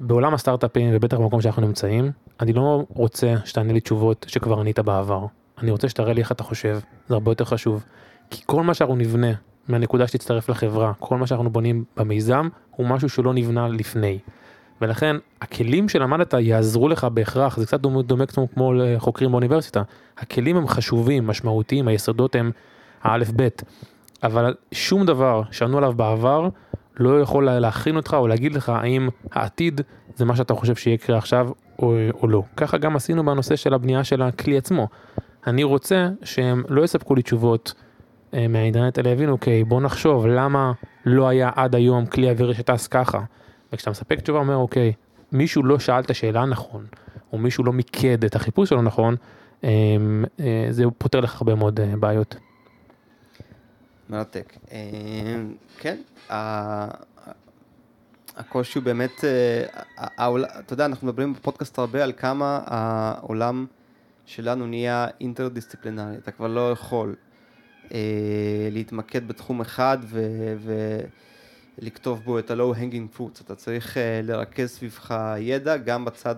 [0.00, 2.10] בעולם הסטארט-אפים ובטח במקום שאנחנו נמצאים,
[2.40, 5.26] אני לא רוצה שתענה לי תשובות שכבר ענית בעבר.
[5.58, 6.78] אני רוצה שתראה לי איך אתה חושב,
[7.08, 7.84] זה הרבה יותר חשוב.
[8.30, 9.32] כי כל מה שאנחנו נבנה
[9.68, 14.18] מהנקודה שתצטרף לחברה, כל מה שאנחנו בונים במיזם, הוא משהו שלא נבנה לפני.
[14.80, 19.82] ולכן הכלים שלמדת יעזרו לך בהכרח, זה קצת דומה, דומה כמו, לחוקרים באוניברסיטה.
[20.18, 22.50] הכלים הם חשובים, משמעותיים, היסודות הם
[23.02, 23.62] האלף בית.
[24.22, 26.48] אבל שום דבר שענו עליו בעבר
[26.96, 29.80] לא יכול להכין אותך או להגיד לך האם העתיד
[30.16, 31.48] זה מה שאתה חושב שיהיה יקרה עכשיו
[31.78, 32.42] או, או לא.
[32.56, 34.88] ככה גם עשינו בנושא של הבנייה של הכלי עצמו.
[35.46, 37.74] אני רוצה שהם לא יספקו לי תשובות
[38.48, 40.72] מהאינטרנט, אלא יבינו, אוקיי, בוא נחשוב למה
[41.06, 43.20] לא היה עד היום כלי אוויר שטס ככה.
[43.72, 44.92] וכשאתה מספק תשובה, אומר, אוקיי,
[45.32, 46.86] מישהו לא שאל את השאלה נכון,
[47.32, 49.16] או מישהו לא מיקד את החיפוש שלו נכון,
[49.64, 49.70] אה,
[50.40, 52.36] אה, זה פותר לך הרבה מאוד בעיות.
[54.10, 54.56] מרתק.
[55.78, 55.96] כן,
[58.36, 59.24] הקושי הוא באמת,
[60.08, 63.66] אתה יודע, אנחנו מדברים בפודקאסט הרבה על כמה העולם
[64.26, 67.14] שלנו נהיה אינטרדיסציפלינרי, אתה כבר לא יכול אה,
[68.70, 69.98] להתמקד בתחום אחד
[71.78, 76.34] ולכתוב בו את ה-low hanging fruits, אתה צריך אה, לרכז סביבך ידע, גם בצד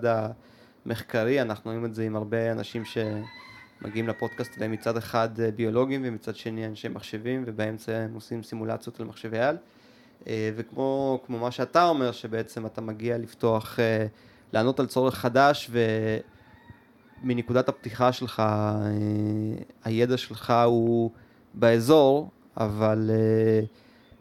[0.86, 6.02] המחקרי, אנחנו רואים את זה עם הרבה אנשים שמגיעים לפודקאסט, והם מצד אחד אה, ביולוגים
[6.04, 9.56] ומצד שני אנשי מחשבים, ובאמצע הם עושים סימולציות על מחשבי על.
[10.28, 13.78] וכמו מה שאתה אומר, שבעצם אתה מגיע לפתוח,
[14.52, 15.70] לענות על צורך חדש,
[17.22, 18.42] ומנקודת הפתיחה שלך,
[19.84, 21.10] הידע שלך הוא
[21.56, 23.66] באזור, אבל uh,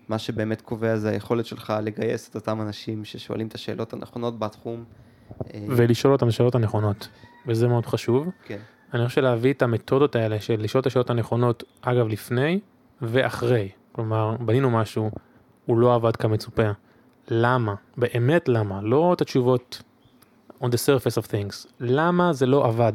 [0.09, 4.83] מה שבאמת קובע זה היכולת שלך לגייס את אותם אנשים ששואלים את השאלות הנכונות בתחום.
[5.53, 7.07] אה, ולשאול אותם את השאלות הנכונות,
[7.47, 8.29] וזה מאוד חשוב.
[8.45, 8.59] כן.
[8.93, 12.59] אני חושב להביא את המתודות האלה של לשאול את השאלות הנכונות, אגב, לפני
[13.01, 13.69] ואחרי.
[13.91, 15.11] כלומר, בנינו משהו,
[15.65, 16.71] הוא לא עבד כמצופה.
[17.27, 17.75] למה?
[17.97, 18.81] באמת למה?
[18.81, 19.81] לא את התשובות
[20.61, 21.67] on the surface of things.
[21.79, 22.93] למה זה לא עבד?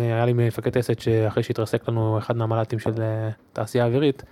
[0.00, 4.22] היה לי מפקד טסט שאחרי שהתרסק לנו אחד מהמל"טים של אה, תעשייה אווירית,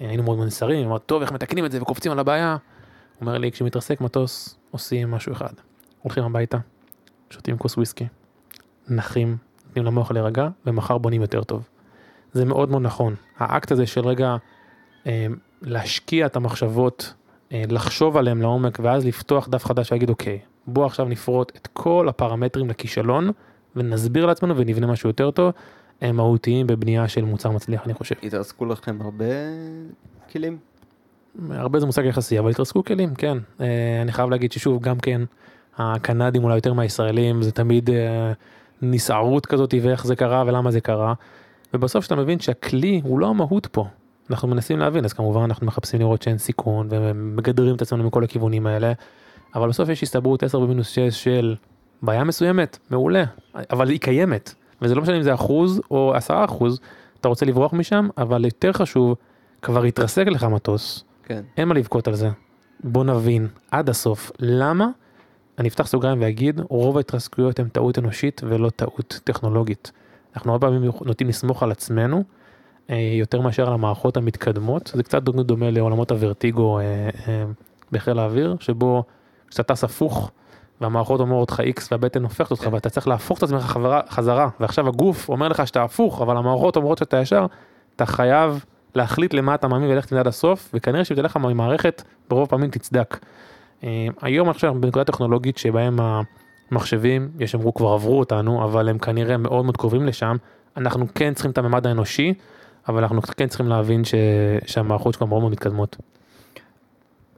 [0.00, 2.50] אה, היינו מאוד מנסרים, אמר, טוב, איך מתקנים את זה וקופצים על הבעיה?
[2.52, 5.52] הוא אומר לי, כשמתרסק מטוס, עושים משהו אחד.
[6.02, 6.58] הולכים הביתה,
[7.30, 8.06] שותים כוס וויסקי,
[8.88, 9.36] נחים,
[9.66, 11.68] נותנים למוח להירגע, ומחר בונים יותר טוב.
[12.32, 13.14] זה מאוד מאוד נכון.
[13.38, 14.36] האקט הזה של רגע
[15.06, 15.26] אה,
[15.62, 17.14] להשקיע את המחשבות,
[17.52, 22.70] לחשוב עליהם לעומק, ואז לפתוח דף חדש ולהגיד, אוקיי, בוא עכשיו נפרוט את כל הפרמטרים
[22.70, 23.30] לכישלון,
[23.76, 25.52] ונסביר לעצמנו ונבנה משהו יותר טוב,
[26.00, 28.14] הם מהותיים בבנייה של מוצר מצליח אני חושב.
[28.22, 29.24] התרסקו לכם הרבה
[30.32, 30.58] כלים?
[31.50, 33.38] הרבה זה מושג יחסי, אבל התרסקו כלים, כן.
[33.60, 35.22] אה, אני חייב להגיד ששוב, גם כן,
[35.78, 38.32] הקנדים אולי יותר מהישראלים, זה תמיד אה,
[38.82, 41.14] נסערות כזאת ואיך זה קרה ולמה זה קרה.
[41.74, 43.86] ובסוף שאתה מבין שהכלי הוא לא המהות פה.
[44.30, 48.66] אנחנו מנסים להבין, אז כמובן אנחנו מחפשים לראות שאין סיכון ומגדרים את עצמנו מכל הכיוונים
[48.66, 48.92] האלה,
[49.54, 51.54] אבל בסוף יש הסתברות 10 במינוס 6 של
[52.04, 53.24] בעיה מסוימת, מעולה,
[53.70, 56.80] אבל היא קיימת, וזה לא משנה אם זה אחוז או עשרה אחוז,
[57.20, 59.16] אתה רוצה לברוח משם, אבל יותר חשוב,
[59.62, 61.42] כבר התרסק לך מטוס, כן.
[61.56, 62.30] אין מה לבכות על זה.
[62.84, 64.88] בוא נבין עד הסוף למה,
[65.58, 69.92] אני אפתח סוגריים ואגיד, רוב ההתרסקויות הן טעות אנושית ולא טעות טכנולוגית.
[70.36, 72.24] אנחנו הרבה פעמים נוטים לסמוך על עצמנו,
[72.90, 76.84] אה, יותר מאשר על המערכות המתקדמות, זה קצת דומה לעולמות הוורטיגו אה,
[77.28, 77.44] אה,
[77.92, 79.04] בחיל האוויר, שבו
[79.48, 80.30] כשאתה טס הפוך,
[80.84, 82.74] והמערכות אומרות לך X והבטן הופכת אותך, כן.
[82.74, 86.76] ואתה צריך להפוך את עצמך חברה- חזרה, ועכשיו הגוף אומר לך שאתה הפוך, אבל המערכות
[86.76, 87.46] אומרות שאתה ישר,
[87.96, 88.64] אתה חייב
[88.94, 92.42] להחליט למה אתה מאמין וללכת עם זה עד הסוף, וכנראה שאם תלך עם מערכת, ברוב
[92.42, 93.18] הפעמים תצדק.
[93.84, 95.98] אה, היום אני חושב שאנחנו בנקודה טכנולוגית שבהם
[96.70, 100.36] המחשבים, יש שאמרו כבר עברו אותנו, אבל הם כנראה מאוד מאוד קרובים לשם,
[100.76, 102.34] אנחנו כן צריכים את הממד האנושי,
[102.88, 104.14] אבל אנחנו כן צריכים להבין ש...
[104.66, 105.96] שהמערכות שלנו מאוד מאוד מתקדמות.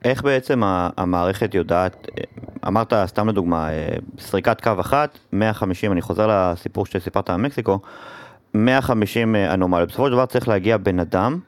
[0.05, 0.63] איך בעצם
[0.97, 2.25] המערכת יודעת, אה,
[2.69, 7.79] אמרת סתם לדוגמה, אה, סריקת קו אחת, 150, אני חוזר לסיפור שסיפרת על מקסיקו,
[8.55, 11.39] 150 אה, אנומליות, בסופו של דבר צריך להגיע בן אדם,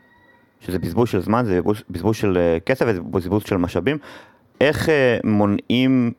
[0.60, 3.98] שזה בזבוז של זמן, זה בזבוז- של אה, כסף וזה בזבוז של משאבים,
[4.60, 6.12] איך אה, מונעים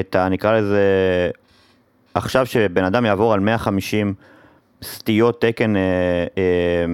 [0.00, 0.28] את ה...
[0.28, 0.80] נקרא לזה,
[2.14, 4.14] עכשיו שבן אדם יעבור על 150
[4.82, 5.82] סטיות תקן, אה,
[6.38, 6.84] אה,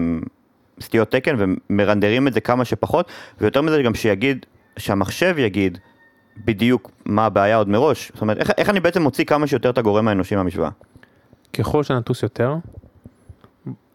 [0.83, 3.11] סטיות תקן ומרנדרים את זה כמה שפחות,
[3.41, 5.79] ויותר מזה גם שיגיד, שהמחשב יגיד
[6.45, 8.13] בדיוק מה הבעיה עוד מראש.
[8.15, 10.71] זאת אומרת, איך, איך אני בעצם מוציא כמה שיותר את הגורם האנושי מהמשוואה?
[11.53, 12.55] ככל שנטוס יותר,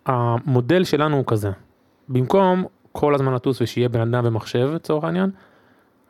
[0.05, 1.51] המודל שלנו הוא כזה,
[2.09, 5.29] במקום כל הזמן לטוס ושיהיה בן אדם ומחשב לצורך העניין,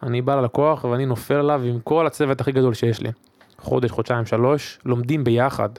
[0.03, 3.09] אני בא ללקוח ואני נופל עליו עם כל הצוות הכי גדול שיש לי.
[3.57, 5.69] חודש, חודשיים, שלוש, לומדים ביחד,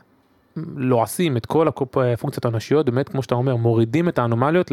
[0.76, 4.70] לועסים את כל הפונקציות האנושיות, באמת כמו שאתה אומר, מורידים את האנומליות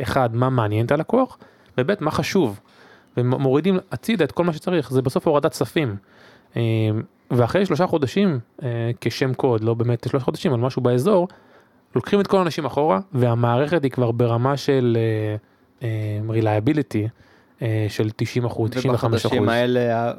[0.00, 1.38] לאחד, מה מעניין את הלקוח,
[1.78, 2.60] וב' מה חשוב,
[3.16, 5.96] ומורידים הצידה את כל מה שצריך, זה בסוף הורדת ספים.
[6.56, 6.62] אה,
[7.30, 11.28] ואחרי שלושה חודשים, אה, כשם קוד, לא באמת שלושה חודשים, אבל משהו באזור,
[11.96, 15.36] לוקחים את כל האנשים אחורה, והמערכת היא כבר ברמה של אה,
[15.88, 17.06] אה, reliability, אה,
[17.88, 19.32] של 90 אחוז, 95 אחוז.
[19.32, 20.12] ובחודשים האלה,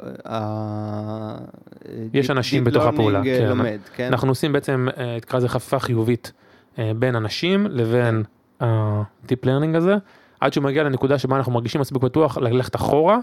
[2.14, 3.78] יש אנשים בתוך הפעולה, אה, כן.
[3.96, 4.08] כן?
[4.08, 6.32] אנחנו עושים בעצם, אה, תקרא לזה חפיפה חיובית
[6.80, 8.24] אה, בין אנשים לבין
[8.60, 9.96] ה-Deep Learning הזה,
[10.40, 13.18] עד שהוא מגיע לנקודה שבה אנחנו מרגישים מספיק בטוח ללכת אחורה,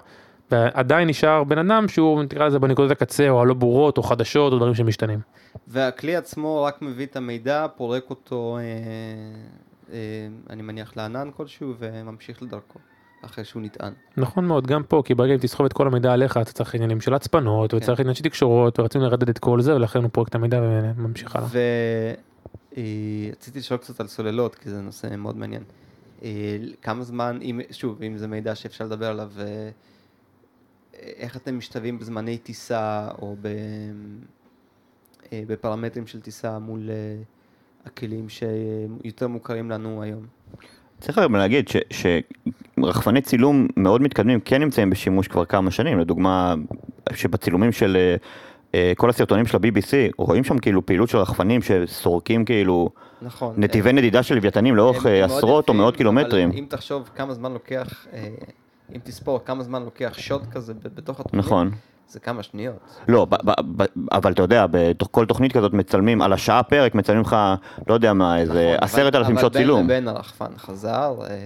[0.50, 4.58] ועדיין נשאר בן אדם שהוא נקרא לזה בנקודות הקצה, או הלא ברורות, או חדשות, או
[4.58, 5.18] דברים שמשתנים.
[5.68, 8.62] והכלי עצמו רק מביא את המידע, פורק אותו, אה,
[9.92, 9.98] אה,
[10.50, 12.78] אני מניח לענן כלשהו, וממשיך לדרכו,
[13.22, 13.92] אחרי שהוא נטען.
[14.16, 17.00] נכון מאוד, גם פה, כי ברגע אם תסחוב את כל המידע עליך, אתה צריך עניינים
[17.00, 17.76] של הצפנות, כן.
[17.76, 21.36] וצריך עניין של תקשורות, ורצינו לרדד את כל זה, ולכן הוא פורק את המידע וממשיך
[21.36, 21.48] הלאה.
[22.72, 25.62] ורציתי לשאול קצת על סוללות, כי זה נושא מאוד מעניין.
[26.22, 29.70] אה, כמה זמן, אם, שוב, אם זה מידע שאפשר לדבר עליו, אה,
[30.94, 33.48] איך אתם משתווים בזמני טיסה, או ב,
[35.32, 37.22] אה, בפרמטרים של טיסה מול אה,
[37.84, 40.26] הכלים שיותר מוכרים לנו היום?
[41.00, 42.10] צריך גם להגיד ש-
[42.80, 46.54] שרחפני צילום מאוד מתקדמים כן נמצאים בשימוש כבר כמה שנים, לדוגמה
[47.14, 48.16] שבצילומים של אה,
[48.74, 52.90] אה, כל הסרטונים של ה-BBC רואים שם כאילו פעילות של רחפנים שסורקים כאילו
[53.22, 53.54] נכון.
[53.56, 56.48] נתיבי נדידה של לוויתנים לאורך הם אה, עשרות או יפים, מאות קילומטרים.
[56.50, 58.06] אבל אם תחשוב כמה זמן לוקח,
[58.94, 61.70] אם תספור כמה זמן לוקח שוט כזה בתוך התוכנית, נכון.
[62.08, 62.76] זה כמה שניות.
[63.08, 66.94] לא, ב- ב- ב- אבל אתה יודע, בתוך כל תוכנית כזאת מצלמים על השעה פרק,
[66.94, 67.36] מצלמים לך,
[67.88, 69.78] לא יודע מה, איזה נכון, עשרת אלפים שעות צילום.
[69.78, 70.90] אבל בין לבין הרחפן חזר,
[71.20, 71.36] אה, אתה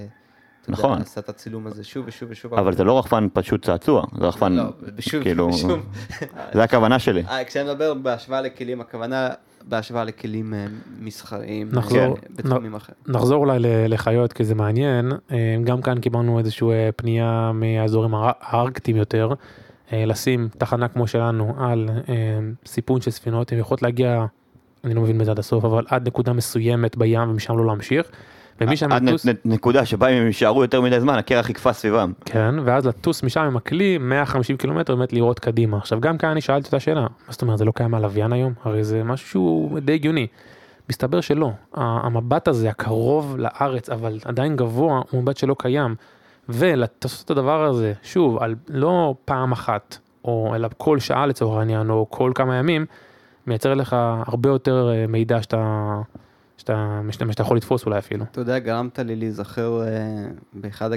[0.70, 1.00] יודע, נכון.
[1.00, 2.54] עשה את הצילום הזה שוב ושוב ושוב.
[2.54, 4.62] אבל זה לא רחפן פשוט צעצוע, זה רחפן, לא,
[5.22, 5.50] כאילו.
[6.54, 7.22] זה הכוונה שלי.
[7.28, 9.28] אה, כשאני מדבר בהשוואה לכלים, הכוונה
[9.68, 10.66] בהשוואה לכלים אה,
[11.00, 12.96] מסחריים, נחזור- אה, בתחומים אחרים.
[13.08, 13.58] נחזור אולי
[13.88, 15.12] לחיות כי זה מעניין,
[15.64, 19.28] גם כאן קיבלנו איזושהי פנייה מהאזורים הארקטיים יותר,
[19.92, 22.14] לשים תחנה כמו שלנו על אה,
[22.66, 24.24] סיפון של ספינות, הן יכולות להגיע,
[24.84, 28.06] אני לא מבין בזה עד הסוף, אבל עד נקודה מסוימת בים ומשם לא להמשיך.
[28.60, 31.72] ומשם עד לטוס, נ- נ- נקודה שבה אם הם יישארו יותר מדי זמן, הקרח יקפא
[31.72, 32.12] סביבם.
[32.24, 35.76] כן, ואז לטוס משם עם הכלי 150 קילומטר באמת לראות קדימה.
[35.76, 38.32] עכשיו גם כאן אני שאלתי אותה שאלה, מה זאת אומרת זה לא קיים על לוויין
[38.32, 38.52] היום?
[38.64, 40.26] הרי זה משהו שהוא די הגיוני.
[40.90, 45.94] מסתבר שלא, המבט הזה הקרוב לארץ אבל עדיין גבוה הוא מבט שלא קיים.
[46.48, 51.90] ולעשות את הדבר הזה שוב על לא פעם אחת או אלא כל שעה לצורך העניין
[51.90, 52.86] או כל כמה ימים
[53.46, 56.00] מייצר לך הרבה יותר אה, מידע שאתה,
[56.56, 58.24] שאתה, שאתה, שאתה יכול לתפוס אולי אפילו.
[58.30, 59.88] אתה יודע, גרמת לי להיזכר אה,
[60.52, 60.90] באחד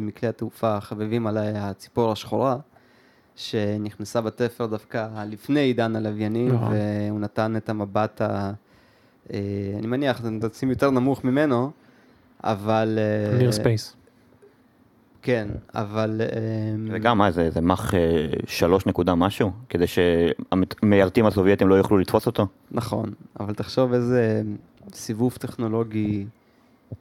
[0.00, 2.56] מכלי התעופה החביבים עליי, הציפור השחורה,
[3.36, 6.72] שנכנסה בתפר דווקא לפני עידן הלוויינים, נכון.
[7.08, 8.52] והוא נתן את המבט ה...
[9.32, 9.38] אה,
[9.78, 11.70] אני מניח, זה נתצים יותר נמוך ממנו,
[12.44, 12.98] אבל...
[12.98, 13.96] אה, ניר ספייס.
[15.28, 16.20] כן, אבל...
[16.20, 16.28] אה,
[16.90, 19.50] וגם מה זה, זה מח אה, שלוש נקודה משהו?
[19.68, 22.46] כדי שהמיירטים הסובייטים לא יוכלו לתפוס אותו?
[22.70, 23.10] נכון,
[23.40, 24.42] אבל תחשוב איזה
[24.92, 26.26] סיבוב טכנולוגי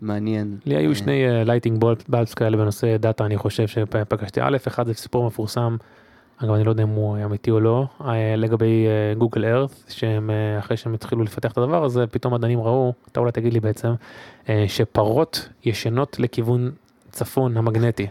[0.01, 0.57] מעניין.
[0.65, 4.93] לי היו אה, שני לייטינג בלפס כאלה בנושא דאטה אני חושב שפגשתי א' אחד זה
[4.93, 5.78] סיפור מפורסם.
[6.38, 10.59] אגב אני לא יודע אם הוא אמיתי או לא אה, לגבי גוגל ארת שהם אה,
[10.59, 13.93] אחרי שהם התחילו לפתח את הדבר הזה פתאום מדענים ראו אתה אולי תגיד לי בעצם
[14.49, 16.71] אה, שפרות ישנות לכיוון
[17.12, 18.08] צפון המגנטי.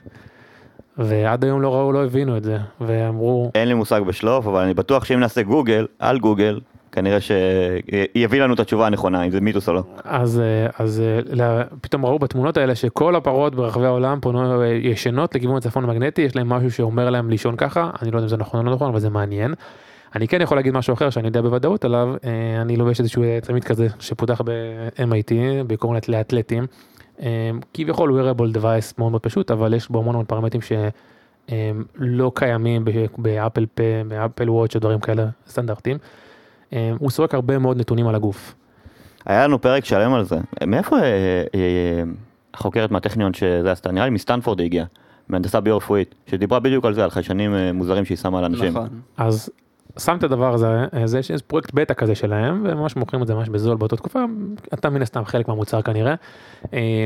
[0.99, 4.75] ועד היום לא ראו, לא הבינו את זה, ואמרו, אין לי מושג בשלוף, אבל אני
[4.75, 6.61] בטוח שאם נעשה גוגל, על גוגל,
[6.93, 9.83] כנראה שיביא לנו את התשובה הנכונה, אם זה מיתוס או לא.
[10.05, 14.67] אז, אה, אז אה, לה- פתאום ראו בתמונות האלה שכל הפרות ברחבי העולם פונו אה,
[14.67, 18.29] ישנות לכיוון הצפון המגנטי, יש להם משהו שאומר להם לישון ככה, אני לא יודע אם
[18.29, 19.55] זה נכון או לא נכון, אבל זה מעניין.
[20.17, 22.15] אני כן יכול להגיד משהו אחר שאני יודע בוודאות עליו,
[22.61, 25.33] אני לובש איזשהו צמיד כזה שפותח ב-MIT,
[25.67, 26.67] בעיקרון לאתלטים.
[27.23, 30.61] אה, כביכול wearable device מאוד מאוד פשוט, אבל יש בו המון המון פרמטרים
[31.49, 35.99] שלא קיימים ב- באפל פה, באפל וואץ' או דברים כאלה סטנדרטיים.
[36.73, 38.55] אה, הוא סורק הרבה מאוד נתונים על הגוף.
[39.27, 40.37] היה לנו פרק שלם על זה.
[40.67, 41.03] מאיפה אה,
[41.55, 42.03] אה,
[42.55, 43.93] החוקרת מהטכניון שזה עשתה?
[43.93, 44.87] נראה לי מסטנפורד היא הגיעה,
[45.29, 48.69] מהנדסה ביו-רפואית, שדיברה בדיוק על זה, על חיישנים אה, מוזרים שהיא שמה על אנשים.
[48.69, 48.89] נכון.
[49.17, 49.51] אז
[49.99, 53.49] שם את הדבר הזה, זה שיש פרויקט בטא כזה שלהם, וממש מוכרים את זה ממש
[53.49, 54.25] בזול באותה תקופה,
[54.75, 56.15] אתה מן הסתם חלק מהמוצר כנראה.
[56.75, 57.05] אה,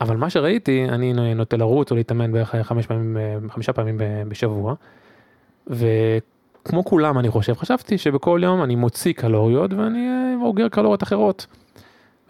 [0.00, 4.74] אבל מה שראיתי, אני נוטה לרוץ או להתאמן בערך חמש פעמים, אה, חמישה פעמים בשבוע,
[5.66, 11.46] וכמו כולם אני חושב, חשבתי שבכל יום אני מוציא קלוריות ואני אה, אוגר קלוריות אחרות.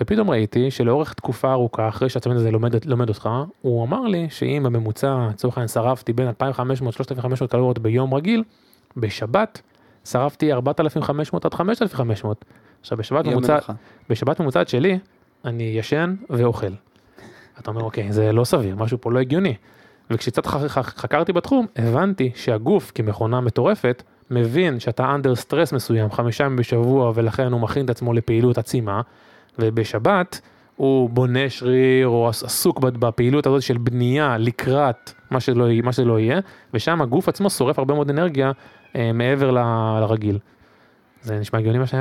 [0.01, 3.29] ופתאום ראיתי שלאורך תקופה ארוכה, אחרי שהצמד הזה לומד, לומד אותך,
[3.63, 8.43] הוא אמר לי שאם בממוצע, לצורך העניין, שרפתי בין 2,500-3,500 קלוריות ביום רגיל,
[8.97, 9.63] בשבת
[10.11, 12.45] שרפתי 4,500 עד 5,500.
[12.81, 13.73] עכשיו בשבת יום ממוצע, מנוחה.
[14.11, 14.99] בשבת ממוצעת שלי,
[15.45, 16.73] אני ישן ואוכל.
[17.61, 19.55] אתה אומר, אוקיי, זה לא סביר, משהו פה לא הגיוני.
[20.11, 27.13] וכשקצת חקרתי בתחום, הבנתי שהגוף כמכונה מטורפת, מבין שאתה אנדר סטרס מסוים חמישה ימים בשבוע
[27.15, 29.01] ולכן הוא מכין את עצמו לפעילות עצימה,
[29.59, 30.41] ובשבת
[30.79, 36.19] הוא בונה שריר או עס- עסוק בפעילות הזאת של בנייה לקראת מה שלא, מה שלא
[36.19, 36.41] יהיה,
[36.75, 38.53] ושם הגוף עצמו שורף הרבה מאוד אנרגיה
[38.97, 39.59] אה, מעבר ל-
[40.01, 40.39] לרגיל.
[41.23, 41.95] זה נשמע הגיוני מה ש...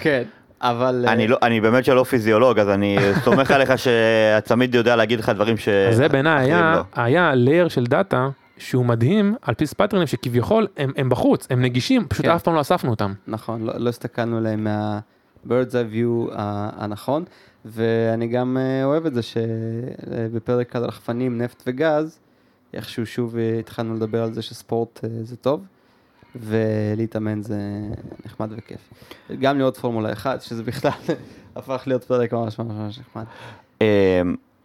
[0.00, 0.22] כן,
[0.60, 1.04] אבל...
[1.08, 5.28] אני, אה, לא, אני באמת שלא פיזיולוג, אז אני סומך עליך שהצמיד יודע להגיד לך
[5.28, 5.68] דברים ש...
[5.68, 7.02] אז זה בעיניי היה, לא.
[7.02, 11.62] היה layer של דאטה שהוא מדהים על פי pattern ים שכביכול הם, הם בחוץ, הם
[11.62, 12.32] נגישים, פשוט כן.
[12.32, 13.12] אף פעם לא אספנו אותם.
[13.26, 17.24] נכון, לא, לא הסתכלנו עליהם מה-birds eye view ה- הנכון,
[17.64, 22.18] ואני גם אה, אוהב את זה שבפרק על רחפנים, נפט וגז,
[22.74, 25.64] איכשהו שוב אה, התחלנו לדבר על זה שספורט אה, זה טוב,
[26.36, 27.58] ולהתאמן זה
[28.26, 28.90] נחמד וכיף.
[29.40, 30.90] גם לראות פורמולה 1, שזה בכלל
[31.56, 33.24] הפך להיות פרק ממש ממש ממש נחמד.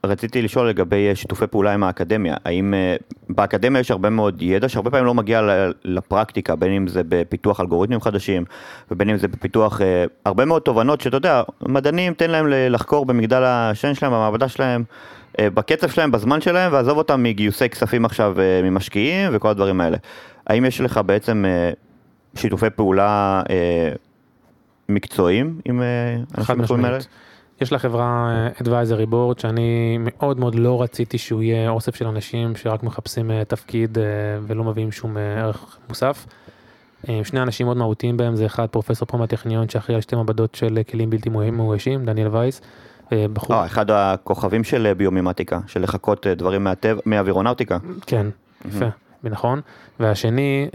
[0.03, 2.95] רציתי לשאול לגבי אה, שיתופי פעולה עם האקדמיה, האם אה,
[3.29, 5.41] באקדמיה יש הרבה מאוד ידע שהרבה פעמים לא מגיע
[5.83, 8.43] לפרקטיקה, בין אם זה בפיתוח אלגוריתמים חדשים,
[8.91, 13.43] ובין אם זה בפיתוח אה, הרבה מאוד תובנות שאתה יודע, מדענים תן להם לחקור במגדל
[13.43, 14.83] השן שלהם, במעבדה שלהם,
[15.41, 19.97] בקצב שלהם, בזמן שלהם, ועזוב אותם מגיוסי כספים עכשיו ממשקיעים וכל הדברים האלה.
[20.47, 21.45] האם יש לך בעצם
[22.35, 23.41] שיתופי פעולה
[24.89, 25.81] מקצועיים עם
[26.37, 26.97] אנשים בתחומים האלה?
[27.61, 32.55] יש לחברה אה, advisory board שאני מאוד מאוד לא רציתי שהוא יהיה אוסף של אנשים
[32.55, 34.03] שרק מחפשים אה, תפקיד אה,
[34.47, 36.25] ולא מביאים שום ערך מוסף.
[37.23, 40.79] שני אנשים מאוד מהותיים בהם זה אחד פרופסור פה מהטכניון שאחראי על שתי מעבדות של
[40.91, 42.61] כלים בלתי מאוישים, דניאל וייס.
[43.33, 47.77] בחור, אה, אחד הכוכבים של ביומימטיקה, של לחקות אה, דברים מהטבע, מאווירונאוטיקה.
[48.05, 48.27] כן,
[48.65, 48.85] יפה,
[49.23, 49.61] נכון.
[49.99, 50.69] והשני,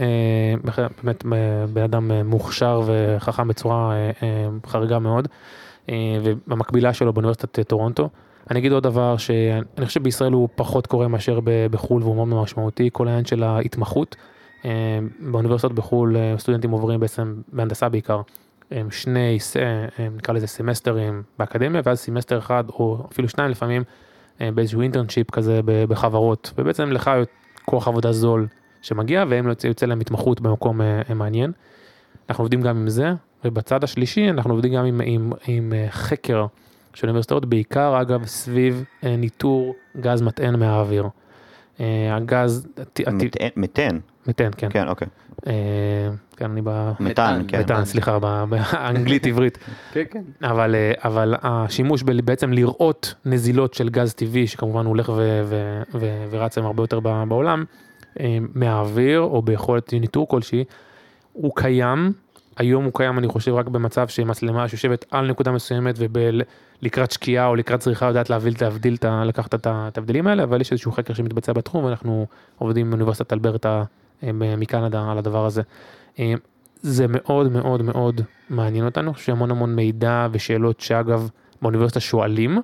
[1.02, 1.24] באמת
[1.72, 3.94] בן אדם מוכשר וחכם בצורה
[4.66, 5.28] חריגה מאוד,
[5.88, 8.08] אה, ובמקבילה שלו באוניברסיטת אה, טורונטו.
[8.50, 12.90] אני אגיד עוד דבר שאני חושב בישראל הוא פחות קורה מאשר בחו"ל והוא מאוד משמעותי,
[12.92, 14.16] כל העניין של ההתמחות.
[14.64, 18.20] אה, באוניברסיטות בחו"ל סטודנטים עוברים בעצם, בהנדסה בעיקר,
[18.90, 19.38] שני,
[20.16, 23.82] נקרא לזה סמסטרים באקדמיה, ואז סמסטר אחד או אפילו שניים לפעמים
[24.40, 27.10] באיזשהו internship כזה בחברות, ובעצם לך
[27.64, 28.46] כוח עבודה זול
[28.82, 30.80] שמגיע, והם יוצא, להם התמחות במקום
[31.14, 31.52] מעניין.
[32.28, 33.12] אנחנו עובדים גם עם זה,
[33.44, 36.46] ובצד השלישי אנחנו עובדים גם עם, עם, עם אה, חקר
[36.94, 41.08] של אוניברסיטאות, בעיקר אגב סביב אה, ניטור גז מטען מהאוויר.
[41.80, 42.66] אה, הגז,
[43.56, 44.68] מתן, מתן, כן.
[44.70, 45.08] כן, אוקיי.
[46.36, 46.90] כן, אני ב...
[47.00, 47.60] מתן, כן.
[47.60, 49.58] מתן, סליחה, ב- באנגלית עברית.
[49.92, 50.22] כן, כן.
[50.42, 50.74] אבל,
[51.04, 56.58] אבל השימוש ב- בעצם לראות נזילות של גז טבעי, שכמובן הולך ו- ו- ו- ורץ
[56.58, 57.64] היום הרבה יותר ב- בעולם,
[58.54, 60.64] מהאוויר או ביכולת ניטור כלשהי,
[61.32, 62.12] הוא קיים,
[62.56, 67.56] היום הוא קיים אני חושב רק במצב שמצלמה שיושבת על נקודה מסוימת ולקראת שקיעה או
[67.56, 71.84] לקראת צריכה יודעת להבדיל, להבדיל, לקחת את ההבדלים האלה, אבל יש איזשהו חקר שמתבצע בתחום
[71.84, 72.26] ואנחנו
[72.58, 73.82] עובדים עם אוניברסיטת אלברטה
[74.22, 75.62] אה, מקנדה על הדבר הזה.
[76.18, 76.34] אה,
[76.82, 81.28] זה מאוד מאוד מאוד מעניין אותנו, יש המון מידע ושאלות שאגב
[81.62, 82.58] באוניברסיטה שואלים,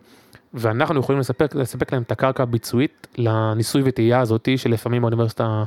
[0.55, 5.65] ואנחנו יכולים לספק, לספק להם את הקרקע הביצועית לניסוי וטעייה הזאתי שלפעמים באוניברסיטה,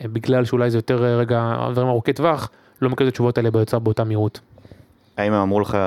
[0.00, 2.50] אה, בגלל שאולי זה יותר רגע דברים ארוכי טווח,
[2.82, 4.40] לא מקבל את התשובות האלה ביוצר באותה מהירות.
[5.16, 5.78] האם הם אמרו לך,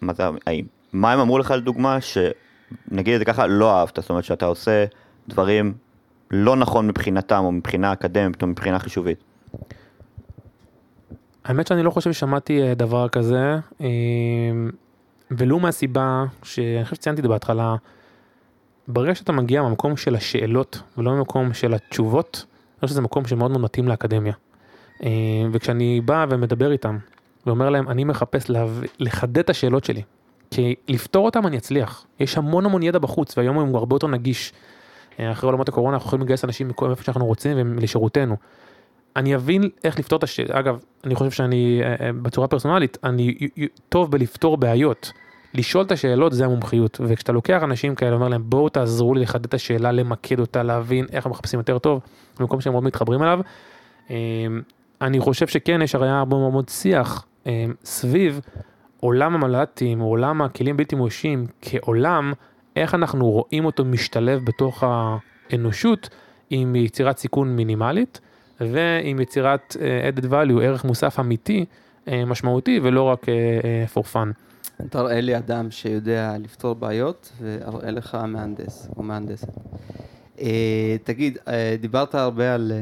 [0.00, 4.10] מה זה, האם, מה הם אמרו לך לדוגמה, שנגיד את זה ככה, לא אהבת, זאת
[4.10, 4.84] אומרת שאתה עושה
[5.28, 5.74] דברים
[6.30, 9.24] לא נכון מבחינתם, או מבחינה אקדמית, או מבחינה חישובית?
[11.44, 13.86] האמת שאני לא חושב ששמעתי אה, דבר כזה, אה,
[15.30, 17.76] ולו מהסיבה שאני חושב שציינתי את זה בהתחלה,
[18.88, 23.50] ברגע שאתה מגיע מהמקום של השאלות ולא ממקום של התשובות, אני חושב שזה מקום שמאוד
[23.50, 24.32] מאוד מתאים לאקדמיה.
[25.02, 25.10] אה,
[25.52, 26.98] וכשאני בא ומדבר איתם
[27.46, 28.50] ואומר להם, אני מחפש.
[28.98, 30.02] לחדד את השאלות שלי,
[30.50, 32.06] כי לפתור אותם אני אצליח.
[32.20, 34.52] יש המון המון ידע בחוץ, והיום הוא הרבה יותר נגיש.
[35.18, 38.36] אחרי עולמות הקורונה אנחנו יכולים לגייס אנשים מכל איפה שאנחנו רוצים ולשירותנו.
[39.16, 41.82] אני אבין איך לפתור את השאלה, אגב, אני חושב שאני,
[42.22, 43.34] בצורה פרסונלית, אני
[43.88, 45.12] טוב בלפתור בעיות.
[45.54, 49.44] לשאול את השאלות זה המומחיות, וכשאתה לוקח אנשים כאלה, אומר להם בואו תעזרו לי לחדד
[49.44, 52.00] את השאלה, למקד אותה, להבין איך מחפשים יותר טוב,
[52.40, 53.40] במקום שהם מאוד מתחברים אליו.
[55.04, 57.26] אני חושב שכן, יש הרי הרבה מאוד שיח
[57.84, 58.40] סביב
[59.00, 62.32] עולם המל"טים, עולם הכלים בלתי מאוישים, כעולם,
[62.76, 66.08] איך אנחנו רואים אותו משתלב בתוך האנושות
[66.50, 68.20] עם יצירת סיכון מינימלית.
[68.60, 71.64] ועם יצירת uh, added value, ערך מוסף אמיתי,
[72.06, 73.26] uh, משמעותי, ולא רק
[73.94, 74.28] for fun.
[74.90, 79.48] תראה לי אדם שיודע לפתור בעיות, ואראה לך מהנדס או מהנדסת.
[81.04, 81.38] תגיד,
[81.80, 82.72] דיברת הרבה על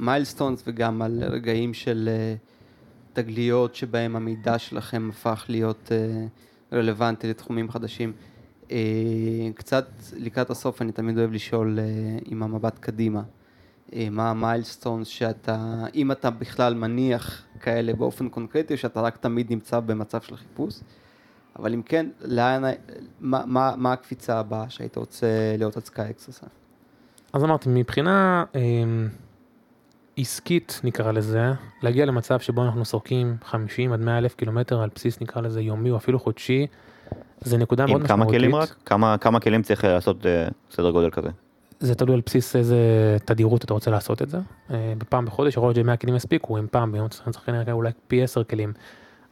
[0.00, 2.38] מיילסטונס וגם על רגעים של uh,
[3.12, 8.12] תגליות שבהם המידע שלכם הפך להיות uh, רלוונטי לתחומים חדשים.
[8.68, 8.72] Uh,
[9.54, 11.78] קצת לקראת הסוף אני תמיד אוהב לשאול
[12.24, 13.22] עם המבט קדימה.
[14.10, 19.80] מה ה milestones שאתה, אם אתה בכלל מניח כאלה באופן קונקרטי, שאתה רק תמיד נמצא
[19.80, 20.80] במצב של חיפוש.
[21.58, 22.62] אבל אם כן, לאן,
[23.20, 25.26] מה, מה, מה הקפיצה הבאה שהיית רוצה
[25.58, 26.46] להיות SkyX עושה?
[27.32, 28.60] אז אמרתי, מבחינה אה,
[30.16, 31.52] עסקית נקרא לזה,
[31.82, 35.90] להגיע למצב שבו אנחנו סורקים 50 עד 100 אלף קילומטר על בסיס נקרא לזה יומי
[35.90, 36.66] או אפילו חודשי,
[37.40, 38.20] זה נקודה מאוד משמעותית.
[38.20, 38.74] עם כמה כלים רק?
[38.86, 41.28] כמה, כמה כלים צריך לעשות אה, סדר גודל כזה?
[41.80, 42.76] זה תלוי על בסיס איזה
[43.24, 44.38] תדירות אתה רוצה לעשות את זה.
[44.70, 48.22] אה, בפעם בחודש יכול להיות ש-100 כלים יספיקו, אם פעם ביום צריך כנראה אולי פי
[48.22, 48.72] 10 כלים.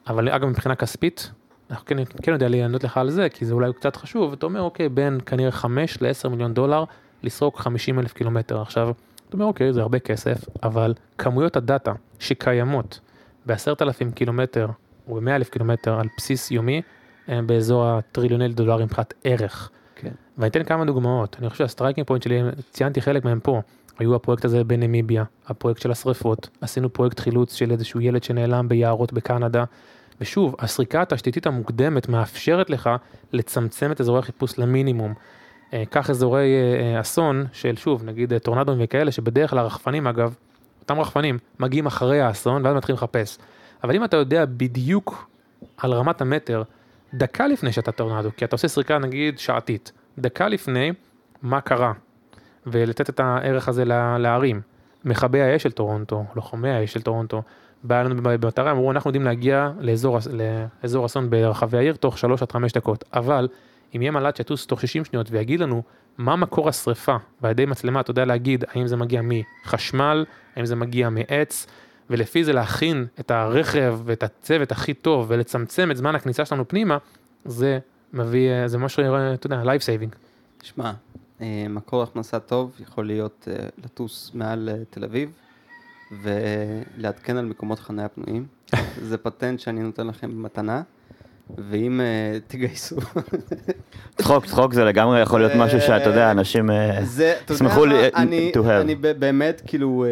[0.07, 1.31] אבל אגב מבחינה כספית,
[1.70, 4.61] אנחנו כן, כן יודע לענות לך על זה, כי זה אולי קצת חשוב, אתה אומר
[4.61, 6.85] אוקיי, בין כנראה 5 ל-10 מיליון דולר
[7.22, 8.61] לסרוק 50 אלף קילומטר.
[8.61, 8.91] עכשיו,
[9.29, 13.01] אתה אומר אוקיי, זה הרבה כסף, אבל כמויות הדאטה שקיימות
[13.47, 14.68] ב-10,000 קילומטר
[15.09, 16.83] או ב-100 אלף קילומטר על בסיס יומי,
[17.29, 19.70] הם באזור הטריליוני דולרים מבחינת ערך.
[19.97, 20.11] כן.
[20.39, 23.61] ואני אתן כמה דוגמאות, אני חושב שה striking point שלי, ציינתי חלק מהם פה,
[23.99, 29.12] היו הפרויקט הזה בנמיביה, הפרויקט של השריפות, עשינו פרויקט חילוץ של איזשהו ילד שנעלם ביערות
[29.12, 29.64] בקנדה,
[30.20, 32.91] ושוב, הסריקה התשתיתית המוקדמת מאפשרת לך
[33.33, 35.14] לצמצם את אזורי החיפוש למינימום.
[35.91, 36.55] קח אזורי
[37.01, 40.35] אסון של שוב, נגיד טורנדוים וכאלה, שבדרך כלל הרחפנים אגב,
[40.81, 43.39] אותם רחפנים מגיעים אחרי האסון ואז מתחילים לחפש.
[43.85, 45.29] אבל אם אתה יודע בדיוק
[45.77, 46.62] על רמת המטר,
[47.14, 50.93] דקה לפני שהיה טורנדו, כי אתה עושה סריקה נגיד שעתית, דקה לפני
[51.43, 51.93] מה קרה,
[52.66, 53.85] ולתת את הערך הזה
[54.19, 54.61] לערים.
[55.05, 57.43] מכבי האש של טורונטו, לוחמי האש של טורונטו,
[57.85, 60.19] בא לנו במטרה, אמרו אנחנו יודעים להגיע לאזור,
[60.83, 63.49] לאזור אסון ברחבי העיר תוך 3 עד 5 דקות, אבל
[63.97, 65.82] אם יהיה מל"ט שיטוס תוך 60 שניות ויגיד לנו
[66.18, 70.24] מה מקור השריפה, ועל ידי מצלמה אתה יודע להגיד האם זה מגיע מחשמל,
[70.57, 71.66] האם זה מגיע מעץ,
[72.11, 76.99] ולפי זה להכין את הרכב ואת הצוות הכי טוב ולצמצם את זמן הכניסה שלנו פנימה,
[77.45, 77.78] זה
[78.12, 79.03] מביא, זה משהו,
[79.34, 80.16] אתה יודע, life saving.
[80.62, 80.93] שמע,
[81.70, 83.49] מקור הכנסה טוב יכול להיות
[83.84, 85.32] לטוס מעל תל אביב
[86.22, 88.47] ולעדכן על מקומות חניה פנויים.
[89.09, 90.82] זה פטנט שאני נותן לכם במתנה.
[91.70, 92.01] ואם
[92.46, 92.96] תגייסו...
[94.16, 96.70] צחוק, צחוק זה לגמרי יכול להיות משהו שאתה יודע, אנשים
[97.51, 98.80] ישמחו to have.
[98.80, 100.07] אני באמת, כאילו,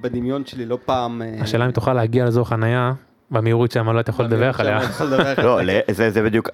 [0.00, 1.22] בדמיון שלי לא פעם...
[1.40, 2.92] השאלה אם תוכל להגיע לאזור חנייה,
[3.30, 4.80] במהירות שהמל"ט יכול לדווח עליה.
[5.38, 5.60] לא,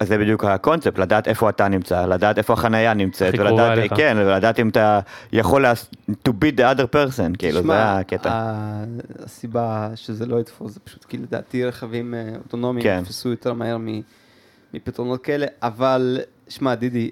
[0.03, 4.69] זה בדיוק הקונספט, לדעת איפה אתה נמצא, לדעת איפה החנייה נמצאת, ולדעת, כן, ולדעת אם
[4.69, 4.99] אתה
[5.33, 5.65] יכול
[6.27, 8.53] to beat the other person, כאילו, זה הקטע.
[9.25, 12.13] הסיבה שזה לא יתפוס, זה פשוט כי לדעתי רכבים
[12.45, 13.77] אוטונומיים יתפסו יותר מהר
[14.73, 17.09] מפתרונות כאלה, אבל, שמע, דידי,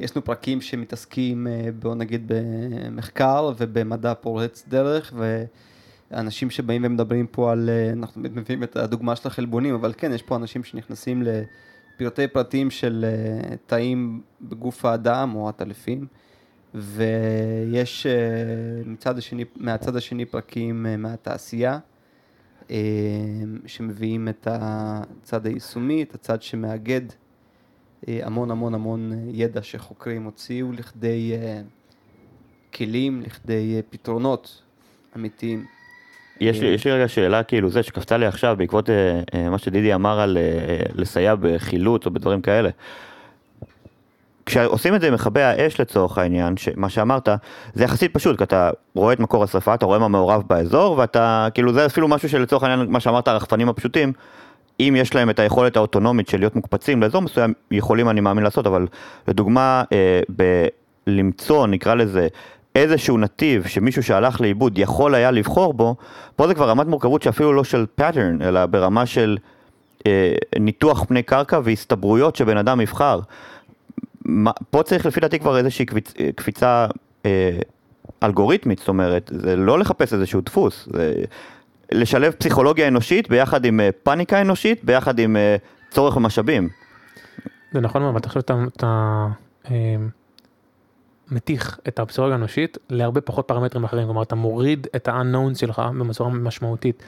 [0.00, 1.46] יש לנו פרקים שמתעסקים,
[1.78, 5.44] בוא נגיד, במחקר ובמדע פורץ דרך, ו...
[6.14, 10.36] אנשים שבאים ומדברים פה על, אנחנו מביאים את הדוגמה של החלבונים, אבל כן, יש פה
[10.36, 13.04] אנשים שנכנסים לפרטי פרטים של
[13.66, 16.06] תאים בגוף האדם או הטלפים,
[16.74, 18.06] ויש
[18.86, 21.78] מצד השני, מהצד השני פרקים מהתעשייה,
[23.66, 27.00] שמביאים את הצד היישומי, את הצד שמאגד
[28.08, 31.32] המון המון המון ידע שחוקרים הוציאו לכדי
[32.74, 34.62] כלים, לכדי פתרונות
[35.16, 35.64] אמיתיים.
[36.40, 39.58] יש לי, יש לי רגע שאלה כאילו זה שקפצה לי עכשיו בעקבות אה, אה, מה
[39.58, 42.70] שדידי אמר על אה, לסייע בחילוץ או בדברים כאלה.
[44.46, 47.28] כשעושים את זה עם מכבי האש לצורך העניין, מה שאמרת,
[47.74, 51.48] זה יחסית פשוט, כי אתה רואה את מקור השרפה, אתה רואה מה מעורב באזור, ואתה,
[51.54, 54.12] כאילו זה אפילו משהו שלצורך העניין, מה שאמרת, הרחפנים הפשוטים,
[54.80, 58.66] אם יש להם את היכולת האוטונומית של להיות מוקפצים לאזור מסוים, יכולים אני מאמין לעשות,
[58.66, 58.86] אבל
[59.28, 60.20] לדוגמה, אה,
[61.06, 62.28] בלמצוא, נקרא לזה,
[62.74, 65.96] איזשהו נתיב שמישהו שהלך לאיבוד יכול היה לבחור בו,
[66.36, 69.36] פה זה כבר רמת מורכבות שאפילו לא של pattern, אלא ברמה של
[70.06, 73.20] אה, ניתוח פני קרקע והסתברויות שבן אדם יבחר.
[74.70, 76.86] פה צריך לפי דעתי כבר איזושהי קפיצ, אה, קפיצה
[77.26, 77.58] אה,
[78.22, 81.14] אלגוריתמית, זאת אומרת, זה לא לחפש איזשהו דפוס, זה
[81.92, 85.56] לשלב פסיכולוגיה אנושית ביחד עם אה, פאניקה אנושית, ביחד עם אה,
[85.90, 86.68] צורך ומשאבים.
[87.72, 89.26] זה נכון מאוד, אתה חושב שאתה
[89.70, 89.96] אה,
[91.30, 96.30] מתיך את הפסיכולוגיה האנושית להרבה פחות פרמטרים אחרים, כלומר אתה מוריד את ה-unknown שלך בצורה
[96.30, 97.02] משמעותית.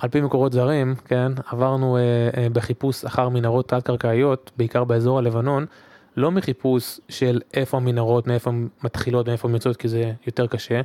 [0.00, 2.02] על פי מקורות זרים, כן, עברנו אה,
[2.36, 5.66] אה, בחיפוש אחר מנהרות תת-קרקעיות, בעיקר באזור הלבנון,
[6.16, 10.80] לא מחיפוש של איפה המנהרות, מאיפה הן מתחילות, מאיפה הן יוצאות, כי זה יותר קשה,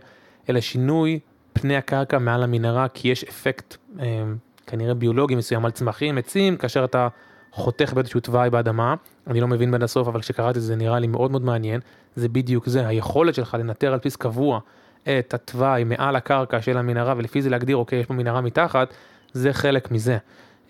[0.49, 1.19] אלא שינוי
[1.53, 4.23] פני הקרקע מעל המנהרה, כי יש אפקט אה,
[4.67, 7.07] כנראה ביולוגי מסוים על צמחים, עצים, כאשר אתה
[7.51, 8.95] חותך באיזשהו תוואי באדמה,
[9.27, 11.81] אני לא מבין בין הסוף, אבל כשקראתי את זה נראה לי מאוד מאוד מעניין,
[12.15, 14.59] זה בדיוק זה, היכולת שלך לנטר על פיס קבוע
[15.09, 18.93] את התוואי מעל הקרקע של המנהרה, ולפי זה להגדיר, אוקיי, יש פה מנהרה מתחת,
[19.33, 20.17] זה חלק מזה.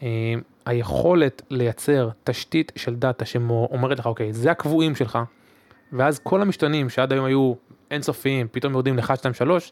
[0.03, 0.07] אה,
[0.65, 5.19] היכולת לייצר תשתית של דאטה שאומרת לך, אוקיי, זה הקבועים שלך,
[5.93, 7.53] ואז כל המשתנים שעד היום היו
[7.91, 9.71] אינסופיים, פתאום יורדים ל-1, 2, 3,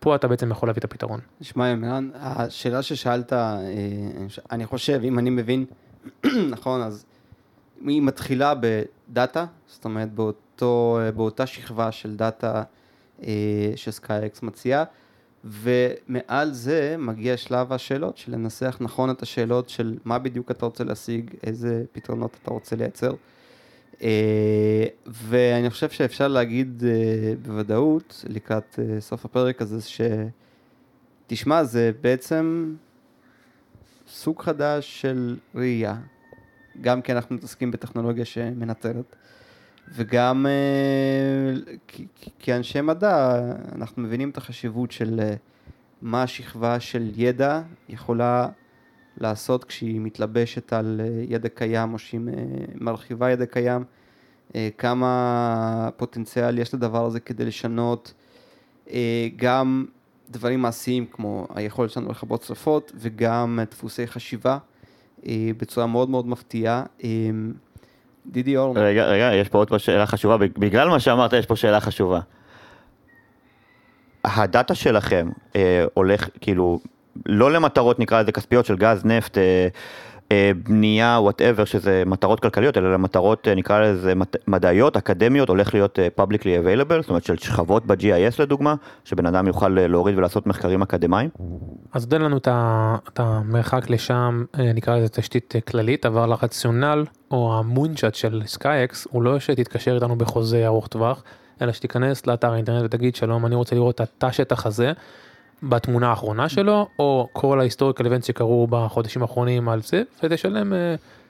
[0.00, 1.20] פה אתה בעצם יכול להביא את הפתרון.
[1.40, 3.58] תשמע, ימירן, השאלה ששאלת, אה,
[4.52, 5.64] אני חושב, אם אני מבין
[6.54, 7.04] נכון, אז
[7.86, 12.62] היא מתחילה בדאטה, זאת אומרת באותו, באותה שכבה של דאטה אה,
[13.76, 14.84] ש SkyX מציעה,
[15.44, 20.84] ומעל זה מגיע שלב השאלות, של לנסח נכון את השאלות של מה בדיוק אתה רוצה
[20.84, 23.14] להשיג, איזה פתרונות אתה רוצה לייצר.
[24.02, 29.78] אה, ואני חושב שאפשר להגיד אה, בוודאות, לקראת סוף הפרק הזה,
[31.26, 32.74] שתשמע, זה בעצם
[34.08, 35.96] סוג חדש של ראייה,
[36.80, 39.16] גם כי אנחנו מתעסקים בטכנולוגיה שמנטרת,
[39.92, 42.02] וגם uh,
[42.38, 43.40] כאנשי מדע
[43.74, 45.36] אנחנו מבינים את החשיבות של uh,
[46.02, 48.48] מה השכבה של ידע יכולה
[49.16, 52.20] לעשות כשהיא מתלבשת על uh, ידע קיים או שהיא
[52.80, 53.84] מרחיבה ידע קיים,
[54.78, 58.14] כמה פוטנציאל יש לדבר הזה כדי לשנות
[59.36, 59.86] גם
[60.30, 64.58] דברים מעשיים כמו היכולת שלנו לכבות שרפות וגם דפוסי חשיבה
[65.26, 66.84] אה, בצורה מאוד מאוד מפתיעה.
[68.28, 68.78] דידי אור.
[68.78, 72.20] רגע, רגע, יש פה עוד שאלה חשובה, בגלל מה שאמרת יש פה שאלה חשובה.
[74.24, 76.80] הדאטה שלכם אה, הולך, כאילו,
[77.26, 79.68] לא למטרות נקרא לזה כספיות של גז, נפט, אה,
[80.64, 84.12] בנייה, whatever, שזה מטרות כלכליות, אלא למטרות, אה, נקרא לזה
[84.48, 88.74] מדעיות, אקדמיות, הולך להיות אה, publicly available, זאת אומרת של שכבות ב-GIS לדוגמה,
[89.04, 91.30] שבן אדם יוכל להוריד ולעשות מחקרים אקדמיים?
[91.92, 92.36] אז נותן לנו
[93.08, 99.22] את המרחק לשם, נקרא לזה תשתית כללית, אבל הרציונל או ה mindset של SkyX הוא
[99.22, 101.22] לא שתתקשר איתנו בחוזה ארוך טווח,
[101.62, 104.92] אלא שתיכנס לאתר האינטרנט ותגיד שלום, אני רוצה לראות את התא שטח הזה.
[105.62, 110.72] בתמונה האחרונה שלו, או כל ה historical event שקרו בחודשים האחרונים על זה, ותשלם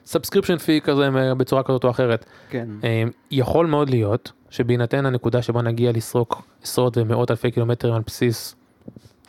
[0.05, 2.25] subscription אה, פי כזה אה, בצורה כזאת או אחרת.
[2.49, 2.67] כן.
[2.81, 2.85] אה,
[3.31, 8.55] יכול מאוד להיות שבהינתן הנקודה שבה נגיע לסרוק עשרות ומאות אלפי קילומטרים על בסיס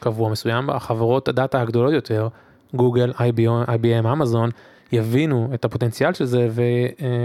[0.01, 2.28] קבוע מסוים, החברות הדאטה הגדולות יותר,
[2.74, 4.51] גוגל, IBM, IBM, אמזון,
[4.92, 6.48] יבינו את הפוטנציאל של זה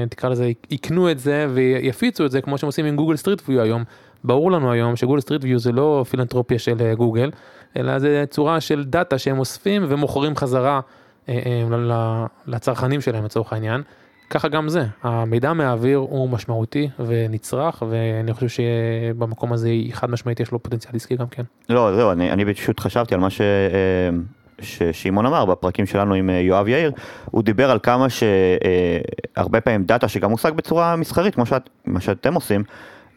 [0.05, 3.61] ותקרא לזה, יקנו את זה ויפיצו את זה כמו שהם עושים עם גוגל Street View
[3.61, 3.83] היום.
[4.23, 7.31] ברור לנו היום שגוגל Street View זה לא פילנטרופיה של גוגל,
[7.77, 10.79] אלא זה צורה של דאטה שהם אוספים ומוכרים חזרה
[11.29, 13.81] אה, אה, לצרכנים שלהם לצורך העניין.
[14.29, 20.51] ככה גם זה, המידע מהאוויר הוא משמעותי ונצרך, ואני חושב שבמקום הזה חד משמעית יש
[20.51, 21.43] לו פוטנציאל עסקי גם כן.
[21.69, 23.41] לא, זהו, אני, אני פשוט חשבתי על מה ש...
[23.41, 24.09] אה,
[24.61, 26.91] ששמעון אמר בפרקים שלנו עם יואב יאיר,
[27.25, 31.69] הוא דיבר על כמה שהרבה פעמים דאטה שגם מושג בצורה מסחרית, כמו שאת,
[31.99, 32.63] שאתם עושים,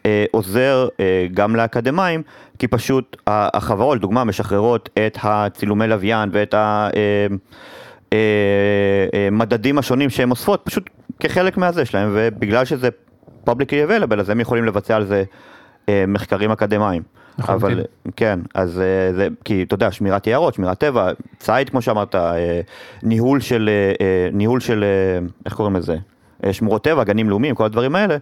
[0.05, 2.21] אה, עוזר אה, גם לאקדמאים,
[2.59, 6.55] כי פשוט החברות, לדוגמה, משחררות את הצילומי לוויין ואת
[9.31, 10.89] המדדים אה, השונים שהן אוספות, פשוט
[11.19, 12.89] כחלק מהזה שלהם, ובגלל שזה
[13.47, 15.23] publicly available, אז הם יכולים לבצע על זה
[16.07, 17.03] מחקרים אקדמיים.
[17.39, 17.83] אבל
[18.15, 18.81] כן, אז
[19.15, 22.15] זה, כי אתה יודע, שמירת יערות, שמירת טבע, ציד כמו שאמרת,
[23.03, 23.69] ניהול של,
[24.33, 24.83] ניהול של,
[25.45, 25.97] איך קוראים לזה?
[26.51, 28.17] שמורות טבע, גנים לאומיים, כל הדברים האלה,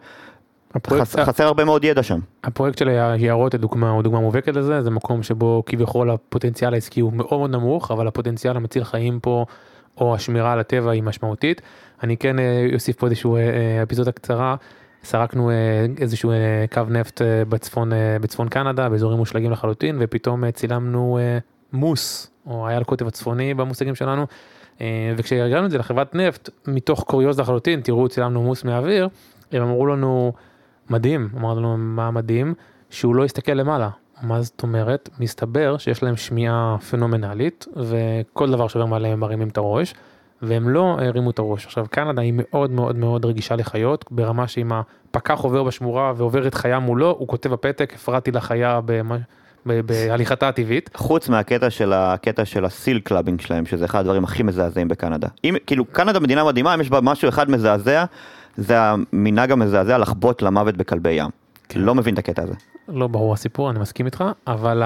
[0.78, 2.20] הפרויקט, חס, חסר הרבה מאוד ידע שם.
[2.44, 7.14] הפרויקט של היערות לדוגמה הוא דוגמה מובהקת לזה, זה מקום שבו כביכול הפוטנציאל העסקי הוא
[7.14, 9.46] מאוד מאוד נמוך, אבל הפוטנציאל המציל חיים פה,
[9.98, 11.62] או השמירה על הטבע היא משמעותית.
[12.04, 12.36] אני כן
[12.74, 13.30] אוסיף פה איזושהי
[13.84, 14.56] אפיזודה קצרה.
[15.04, 15.56] סרקנו אה,
[16.02, 21.18] איזשהו אה, קו נפט אה, בצפון, אה, בצפון קנדה, באזורים מושלגים לחלוטין, ופתאום אה, צילמנו
[21.22, 21.38] אה,
[21.74, 24.26] מוס, או היה הקוטב הצפוני במושגים שלנו,
[24.82, 29.10] אה, וכשהגענו את זה לחברת נפט, מתוך קוריוז לחלוטין, תראו, צילמנו מוס מהאוויר,
[29.52, 30.34] הם אמרו לנו,
[30.90, 32.54] מדהים, אמרנו מה מדהים?
[32.90, 33.90] שהוא לא הסתכל למעלה.
[34.22, 35.10] מה זאת אומרת?
[35.20, 39.94] מסתבר שיש להם שמיעה פנומנלית, וכל דבר שעובר מעליהם הם מרימים את הראש,
[40.42, 41.66] והם לא הרימו את הראש.
[41.66, 46.80] עכשיו, קנדה היא מאוד מאוד מאוד רגישה לחיות, ברמה שאם הפקח עובר בשמורה ועוברת חיה
[46.80, 49.18] מולו, הוא כותב בפתק, הפרעתי לחיה במה...
[49.66, 50.90] בהליכתה הטבעית.
[50.96, 55.28] חוץ מהקטע של הקטע של ה seal clubbing שלהם, שזה אחד הדברים הכי מזעזעים בקנדה.
[55.44, 58.06] אם, כאילו, קנדה מדינה מדהימה, אם יש בה משהו אחד מזעזע,
[58.58, 61.30] זה המנהג המזעזע לחבוט למוות בכלבי ים.
[61.70, 61.80] כן.
[61.80, 62.54] לא מבין את הקטע הזה.
[62.88, 64.84] לא ברור הסיפור, אני מסכים איתך, אבל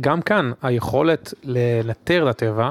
[0.00, 2.70] גם כאן היכולת לנטר לטבע,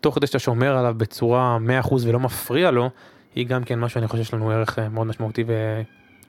[0.00, 2.90] תוך כדי שאתה שומר עליו בצורה 100% ולא מפריע לו,
[3.34, 5.82] היא גם כן משהו שאני חושב שיש לנו ערך אה, מאוד משמעותי ו-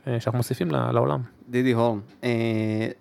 [0.07, 1.21] אה, שאנחנו מוסיפים לעולם.
[1.49, 2.29] דידי הורן, אה,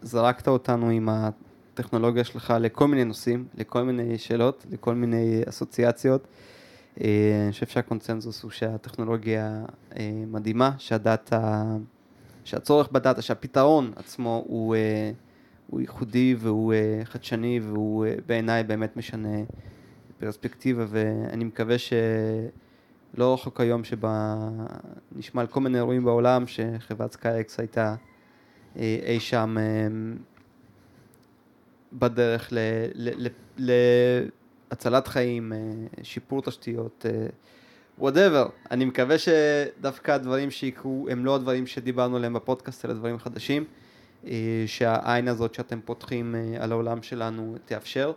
[0.03, 6.27] זרקת אותנו עם הטכנולוגיה שלך לכל מיני נושאים, לכל מיני שאלות, לכל מיני אסוציאציות.
[7.01, 9.65] אה, אני חושב שהקונצנזוס הוא שהטכנולוגיה
[9.97, 11.65] אה, מדהימה, שהדאטה,
[12.45, 15.11] שהצורך בדאטה, שהפתרון עצמו הוא, אה,
[15.67, 16.75] הוא ייחודי והוא
[17.05, 19.39] חדשני והוא בעיניי באמת משנה
[20.19, 24.37] פרספקטיבה ואני מקווה שלא רחוק היום שבה
[25.17, 27.95] נשמע על כל מיני אירועים בעולם שחברת SkyX הייתה
[28.77, 29.57] אי שם
[31.93, 32.59] בדרך ל-
[32.95, 33.29] ל-
[33.59, 34.29] ל-
[34.75, 35.59] להצלת חיים, אה,
[36.03, 37.07] שיפור תשתיות,
[37.99, 38.49] whatever.
[38.71, 43.65] אני מקווה שדווקא הדברים שיקרו הם לא הדברים שדיברנו עליהם בפודקאסט, אלא דברים חדשים,
[44.27, 48.13] אה, שהעין הזאת שאתם פותחים אה, על העולם שלנו תאפשר.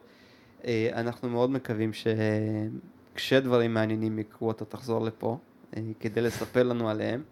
[0.66, 5.38] אה, אנחנו מאוד מקווים שכשדברים מעניינים יקרו אתה תחזור לפה
[5.78, 7.24] אה, כדי לספר לנו עליהם.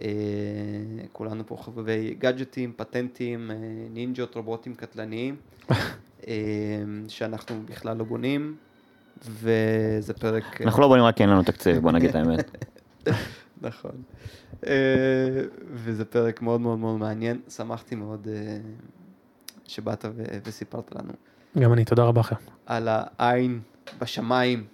[0.00, 0.06] אה,
[1.12, 3.56] כולנו פה חובבי גאדג'טים, פטנטים, אה,
[3.90, 5.36] נינג'ות, רובוטים קטלניים,
[5.70, 5.76] אה,
[7.08, 8.56] שאנחנו בכלל לא בונים,
[9.28, 10.60] וזה פרק...
[10.60, 12.56] אנחנו לא בונים רק כי אין לנו תקציב, בוא נגיד את האמת.
[13.62, 13.90] נכון.
[14.66, 14.72] אה,
[15.72, 18.58] וזה פרק מאוד מאוד מאוד מעניין, שמחתי מאוד אה,
[19.66, 20.04] שבאת
[20.44, 21.12] וסיפרת לנו
[21.58, 23.60] גם אני, תודה רבה לכם, על העין
[23.98, 24.64] בשמיים,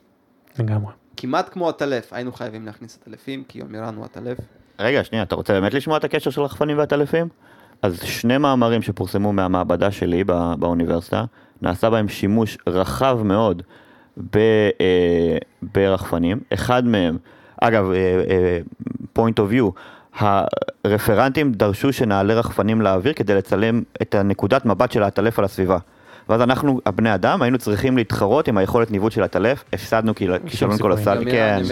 [0.59, 0.93] לגמרי.
[1.17, 4.39] כמעט כמו עטלף, היינו חייבים להכניס עטלפים, כי יומירן הוא עטלף.
[4.79, 7.29] רגע, שנייה, אתה רוצה באמת לשמוע את הקשר של רחפנים ועטלפים?
[7.83, 11.25] אז שני מאמרים שפורסמו מהמעבדה שלי בא, באוניברסיטה,
[11.63, 13.63] נעשה בהם שימוש רחב מאוד
[14.33, 14.37] ב,
[14.81, 16.41] אה, ברחפנים.
[16.55, 17.19] אחד מהם,
[17.61, 18.61] אגב, אה, אה,
[19.19, 19.71] point of view,
[20.85, 25.79] הרפרנטים דרשו שנעלה רחפנים לאוויר כדי לצלם את הנקודת מבט של העטלף על הסביבה.
[26.29, 30.79] ואז אנחנו, הבני אדם, היינו צריכים להתחרות עם היכולת ניווט של העטלף, הפסדנו כישלון סיכוי.
[30.79, 31.63] קולוסלי, כן.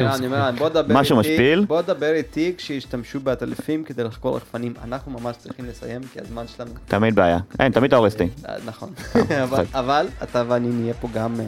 [0.88, 1.64] משהו משפיל.
[1.64, 4.74] בוא דבר איתי כשישתמשו בעטלפים כדי לחקור רחפנים.
[4.84, 6.70] אנחנו ממש צריכים לסיים, כי הזמן שלנו...
[6.88, 7.38] תמיד בעיה.
[7.60, 8.28] אין, תמיד אתה הורס אותי.
[8.48, 8.90] אה, נכון,
[9.74, 11.44] אבל- אתה ואני נהיה פה גם אה,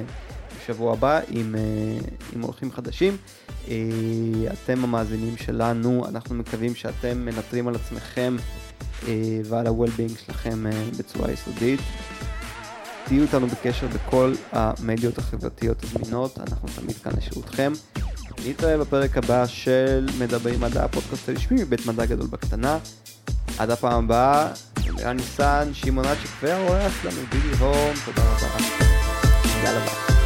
[0.62, 1.60] בשבוע הבא עם, אה,
[2.36, 3.16] עם אורחים חדשים.
[3.64, 8.36] אתם המאזינים שלנו, אנחנו מקווים שאתם מנטרים על עצמכם
[9.44, 10.64] ועל ה-well-being שלכם
[10.98, 11.80] בצורה יסודית.
[13.06, 17.72] תהיו איתנו בקשר בכל המדיות החברתיות הזמינות, אנחנו תמיד כאן לשירותכם.
[18.46, 22.78] נתראה בפרק הבא של מדברים מדע, הפודקאסט הרשמי מבית מדע גדול בקטנה.
[23.58, 24.48] עד הפעם הבאה,
[24.86, 28.64] אלירן ניסן, שמעון אצ'יק והאורח שלנו, דידי הורן, תודה רבה.
[29.64, 30.25] יאללה ביי.